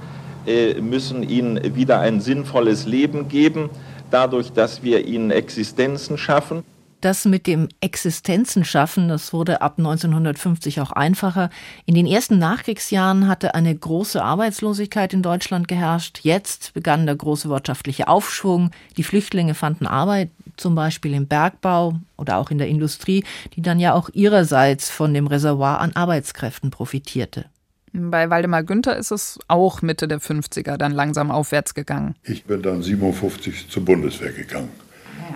äh, 0.48 0.82
müssen 0.82 1.22
ihnen 1.22 1.76
wieder 1.76 2.00
ein 2.00 2.20
sinnvolles 2.20 2.88
Leben 2.88 3.28
geben, 3.30 3.70
dadurch, 4.10 4.54
dass 4.54 4.82
wir 4.82 5.06
ihnen 5.06 5.30
Existenzen 5.30 6.18
schaffen. 6.18 6.64
Das 7.02 7.24
mit 7.24 7.48
dem 7.48 7.70
Existenzen 7.80 8.66
schaffen, 8.66 9.08
das 9.08 9.32
wurde 9.32 9.62
ab 9.62 9.76
1950 9.78 10.82
auch 10.82 10.92
einfacher. 10.92 11.50
In 11.86 11.96
den 11.96 12.06
ersten 12.06 12.40
Nachkriegsjahren 12.40 13.30
hatte 13.30 13.56
eine 13.56 13.74
große 13.74 14.22
Arbeitslosigkeit 14.22 15.14
in 15.14 15.24
Deutschland 15.24 15.70
geherrscht. 15.70 16.20
Jetzt 16.24 16.74
begann 16.74 17.06
der 17.06 17.16
große 17.16 17.48
wirtschaftliche 17.48 18.10
Aufschwung. 18.10 18.72
Die 18.98 19.04
Flüchtlinge 19.04 19.54
fanden 19.54 19.88
Arbeit, 19.88 20.30
zum 20.58 20.76
Beispiel 20.76 21.14
im 21.14 21.28
Bergbau 21.28 21.96
oder 22.18 22.38
auch 22.38 22.52
in 22.52 22.58
der 22.58 22.68
Industrie, 22.68 23.24
die 23.56 23.62
dann 23.62 23.80
ja 23.80 23.94
auch 23.94 24.10
ihrerseits 24.12 24.90
von 24.90 25.14
dem 25.14 25.28
Reservoir 25.28 25.80
an 25.80 25.94
Arbeitskräften 25.94 26.70
profitierte. 26.70 27.46
Bei 27.94 28.30
Waldemar 28.30 28.64
Günther 28.64 28.98
ist 28.98 29.12
es 29.12 29.40
auch 29.48 29.82
Mitte 29.82 30.08
der 30.10 30.20
50er 30.20 30.76
dann 30.76 30.92
langsam 30.92 31.32
aufwärts 31.32 31.74
gegangen. 31.74 32.16
Ich 32.24 32.44
bin 32.44 32.62
dann 32.62 32.84
57 32.84 33.70
zur 33.70 33.86
Bundeswehr 33.86 34.34
gegangen. 34.34 34.70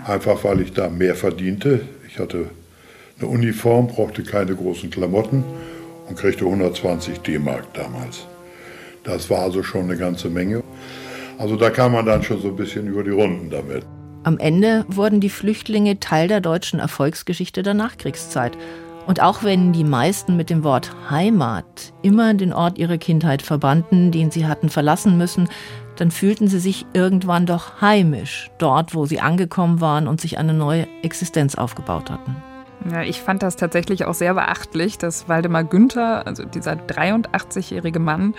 Einfach 0.06 0.44
weil 0.44 0.62
ich 0.62 0.74
da 0.74 0.90
mehr 0.90 1.16
verdiente. 1.16 1.82
Ich 2.08 2.20
hatte 2.20 2.50
eine 3.20 3.28
Uniform, 3.28 3.88
brauchte 3.88 4.24
keine 4.24 4.56
großen 4.56 4.90
Klamotten 4.90 5.44
und 6.08 6.18
kriegte 6.18 6.46
120 6.46 7.20
D-Mark 7.20 7.74
damals. 7.74 8.26
Das 9.04 9.30
war 9.30 9.40
also 9.40 9.64
schon 9.64 9.84
eine 9.84 9.98
ganze 9.98 10.30
Menge. 10.30 10.64
Also 11.38 11.56
da 11.56 11.70
kam 11.70 11.94
man 11.94 12.06
dann 12.06 12.24
schon 12.24 12.42
so 12.42 12.50
ein 12.50 12.56
bisschen 12.56 12.88
über 12.88 13.04
die 13.04 13.12
Runden 13.12 13.50
damit. 13.50 13.86
Am 14.24 14.38
Ende 14.38 14.86
wurden 14.88 15.20
die 15.20 15.30
Flüchtlinge 15.30 16.00
Teil 16.00 16.28
der 16.28 16.40
deutschen 16.40 16.80
Erfolgsgeschichte 16.80 17.64
der 17.64 17.74
Nachkriegszeit. 17.74 18.58
Und 19.06 19.22
auch 19.22 19.44
wenn 19.44 19.74
die 19.74 19.84
meisten 19.84 20.38
mit 20.38 20.50
dem 20.50 20.64
Wort 20.64 20.92
Heimat 21.10 21.94
immer 22.04 22.34
den 22.34 22.54
Ort 22.54 22.78
ihrer 22.78 22.98
Kindheit 22.98 23.42
verbanden, 23.42 24.12
den 24.12 24.32
sie 24.32 24.46
hatten 24.46 24.70
verlassen 24.70 25.18
müssen, 25.18 25.50
dann 25.96 26.12
fühlten 26.12 26.48
sie 26.48 26.60
sich 26.60 26.86
irgendwann 26.94 27.46
doch 27.46 27.82
heimisch, 27.82 28.50
dort, 28.58 28.96
wo 28.96 29.06
sie 29.06 29.20
angekommen 29.20 29.82
waren 29.82 30.08
und 30.08 30.22
sich 30.22 30.38
eine 30.38 30.54
neue 30.54 30.88
Existenz 31.02 31.56
aufgebaut 31.56 32.10
hatten. 32.10 32.36
Ja, 32.92 33.02
ich 33.02 33.22
fand 33.22 33.42
das 33.44 33.56
tatsächlich 33.56 34.06
auch 34.06 34.14
sehr 34.14 34.34
beachtlich, 34.34 34.98
dass 34.98 35.30
Waldemar 35.30 35.64
Günther, 35.64 36.28
also 36.28 36.44
dieser 36.44 36.74
83-jährige 36.74 38.00
Mann, 38.00 38.34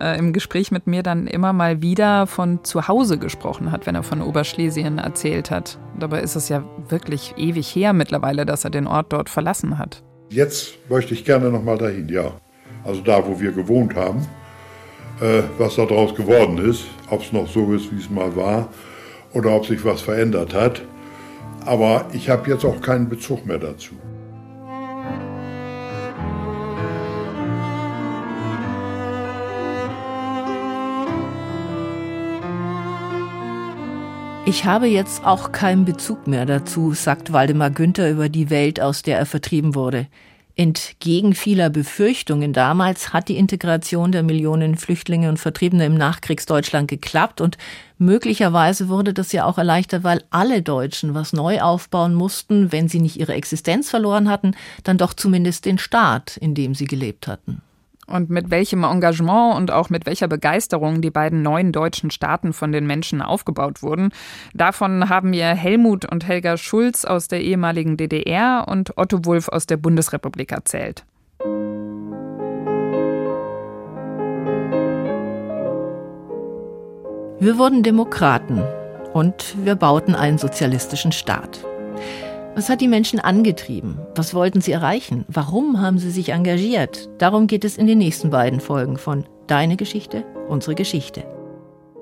äh, 0.00 0.16
im 0.16 0.32
Gespräch 0.32 0.70
mit 0.70 0.86
mir 0.86 1.02
dann 1.02 1.26
immer 1.26 1.52
mal 1.52 1.82
wieder 1.82 2.28
von 2.28 2.62
zu 2.62 2.86
Hause 2.86 3.18
gesprochen 3.18 3.72
hat, 3.72 3.86
wenn 3.86 3.96
er 3.96 4.04
von 4.04 4.22
Oberschlesien 4.22 4.98
erzählt 4.98 5.50
hat. 5.50 5.78
Dabei 5.98 6.20
ist 6.20 6.36
es 6.36 6.48
ja 6.48 6.62
wirklich 6.88 7.34
ewig 7.38 7.66
her 7.74 7.92
mittlerweile, 7.92 8.46
dass 8.46 8.62
er 8.62 8.70
den 8.70 8.86
Ort 8.86 9.12
dort 9.12 9.28
verlassen 9.28 9.78
hat. 9.78 10.04
Jetzt 10.30 10.74
möchte 10.88 11.14
ich 11.14 11.24
gerne 11.24 11.50
noch 11.50 11.64
mal 11.64 11.78
dahin, 11.78 12.08
ja. 12.08 12.32
Also 12.84 13.00
da, 13.00 13.26
wo 13.26 13.40
wir 13.40 13.50
gewohnt 13.50 13.96
haben 13.96 14.24
äh, 15.20 15.42
was 15.58 15.76
daraus 15.76 16.14
geworden 16.14 16.58
ist, 16.58 16.84
ob 17.10 17.22
es 17.22 17.32
noch 17.32 17.48
so 17.48 17.72
ist, 17.72 17.92
wie 17.92 18.00
es 18.00 18.10
mal 18.10 18.34
war, 18.36 18.68
oder 19.32 19.54
ob 19.54 19.66
sich 19.66 19.84
was 19.84 20.00
verändert 20.00 20.54
hat. 20.54 20.82
Aber 21.64 22.06
ich 22.12 22.28
habe 22.30 22.50
jetzt 22.50 22.64
auch 22.64 22.80
keinen 22.80 23.08
Bezug 23.08 23.46
mehr 23.46 23.58
dazu. 23.58 23.94
Ich 34.48 34.64
habe 34.64 34.86
jetzt 34.86 35.26
auch 35.26 35.52
keinen 35.52 35.84
Bezug 35.84 36.26
mehr 36.26 36.46
dazu, 36.46 36.94
sagt 36.94 37.34
Waldemar 37.34 37.70
Günther 37.70 38.10
über 38.10 38.30
die 38.30 38.48
Welt, 38.48 38.80
aus 38.80 39.02
der 39.02 39.18
er 39.18 39.26
vertrieben 39.26 39.74
wurde. 39.74 40.06
Entgegen 40.58 41.36
vieler 41.36 41.70
Befürchtungen 41.70 42.52
damals 42.52 43.12
hat 43.12 43.28
die 43.28 43.36
Integration 43.36 44.10
der 44.10 44.24
Millionen 44.24 44.76
Flüchtlinge 44.76 45.28
und 45.28 45.38
Vertriebene 45.38 45.86
im 45.86 45.94
Nachkriegsdeutschland 45.94 46.88
geklappt 46.88 47.40
und 47.40 47.56
möglicherweise 47.96 48.88
wurde 48.88 49.14
das 49.14 49.30
ja 49.30 49.44
auch 49.44 49.56
erleichtert, 49.56 50.02
weil 50.02 50.24
alle 50.30 50.60
Deutschen 50.60 51.14
was 51.14 51.32
neu 51.32 51.60
aufbauen 51.60 52.12
mussten, 52.12 52.72
wenn 52.72 52.88
sie 52.88 52.98
nicht 52.98 53.20
ihre 53.20 53.34
Existenz 53.34 53.88
verloren 53.88 54.28
hatten, 54.28 54.56
dann 54.82 54.98
doch 54.98 55.14
zumindest 55.14 55.64
den 55.64 55.78
Staat, 55.78 56.36
in 56.36 56.56
dem 56.56 56.74
sie 56.74 56.86
gelebt 56.86 57.28
hatten 57.28 57.62
und 58.08 58.30
mit 58.30 58.50
welchem 58.50 58.84
Engagement 58.84 59.56
und 59.56 59.70
auch 59.70 59.90
mit 59.90 60.06
welcher 60.06 60.28
Begeisterung 60.28 61.00
die 61.00 61.10
beiden 61.10 61.42
neuen 61.42 61.72
deutschen 61.72 62.10
Staaten 62.10 62.52
von 62.52 62.72
den 62.72 62.86
Menschen 62.86 63.22
aufgebaut 63.22 63.82
wurden. 63.82 64.10
Davon 64.54 65.08
haben 65.08 65.30
mir 65.30 65.46
Helmut 65.48 66.10
und 66.10 66.26
Helga 66.26 66.56
Schulz 66.56 67.04
aus 67.04 67.28
der 67.28 67.42
ehemaligen 67.42 67.96
DDR 67.96 68.66
und 68.68 68.96
Otto 68.96 69.24
Wulff 69.24 69.48
aus 69.48 69.66
der 69.66 69.76
Bundesrepublik 69.76 70.52
erzählt. 70.52 71.04
Wir 77.40 77.56
wurden 77.56 77.84
Demokraten 77.84 78.64
und 79.12 79.54
wir 79.64 79.76
bauten 79.76 80.16
einen 80.16 80.38
sozialistischen 80.38 81.12
Staat. 81.12 81.64
Was 82.58 82.68
hat 82.68 82.80
die 82.80 82.88
Menschen 82.88 83.20
angetrieben? 83.20 84.00
Was 84.16 84.34
wollten 84.34 84.60
sie 84.60 84.72
erreichen? 84.72 85.24
Warum 85.28 85.80
haben 85.80 85.98
sie 85.98 86.10
sich 86.10 86.30
engagiert? 86.30 87.08
Darum 87.18 87.46
geht 87.46 87.64
es 87.64 87.78
in 87.78 87.86
den 87.86 87.98
nächsten 87.98 88.30
beiden 88.30 88.58
Folgen 88.58 88.96
von 88.96 89.24
Deine 89.46 89.76
Geschichte, 89.76 90.24
unsere 90.48 90.74
Geschichte. 90.74 91.22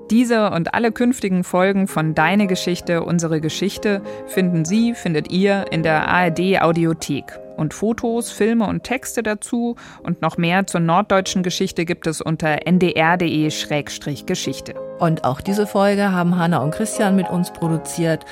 Diese 0.09 0.49
und 0.49 0.73
alle 0.73 0.91
künftigen 0.91 1.43
Folgen 1.43 1.85
von 1.85 2.15
Deine 2.15 2.47
Geschichte, 2.47 3.03
unsere 3.03 3.39
Geschichte 3.39 4.01
finden 4.25 4.65
Sie, 4.65 4.95
findet 4.95 5.31
ihr 5.31 5.65
in 5.69 5.83
der 5.83 6.07
ARD 6.07 6.59
Audiothek. 6.59 7.39
Und 7.55 7.75
Fotos, 7.75 8.31
Filme 8.31 8.65
und 8.65 8.83
Texte 8.83 9.21
dazu 9.21 9.75
und 10.01 10.23
noch 10.23 10.37
mehr 10.37 10.65
zur 10.65 10.79
norddeutschen 10.79 11.43
Geschichte 11.43 11.85
gibt 11.85 12.07
es 12.07 12.19
unter 12.19 12.65
ndr.de-geschichte. 12.65 14.73
Und 14.97 15.23
auch 15.23 15.39
diese 15.39 15.67
Folge 15.67 16.11
haben 16.11 16.35
Hanna 16.35 16.63
und 16.63 16.71
Christian 16.71 17.15
mit 17.15 17.29
uns 17.29 17.53
produziert. 17.53 18.25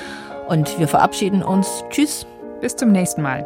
Und 0.48 0.80
wir 0.80 0.88
verabschieden 0.88 1.44
uns. 1.44 1.84
Tschüss. 1.90 2.26
Bis 2.62 2.76
zum 2.76 2.92
nächsten 2.92 3.22
Mal. 3.22 3.46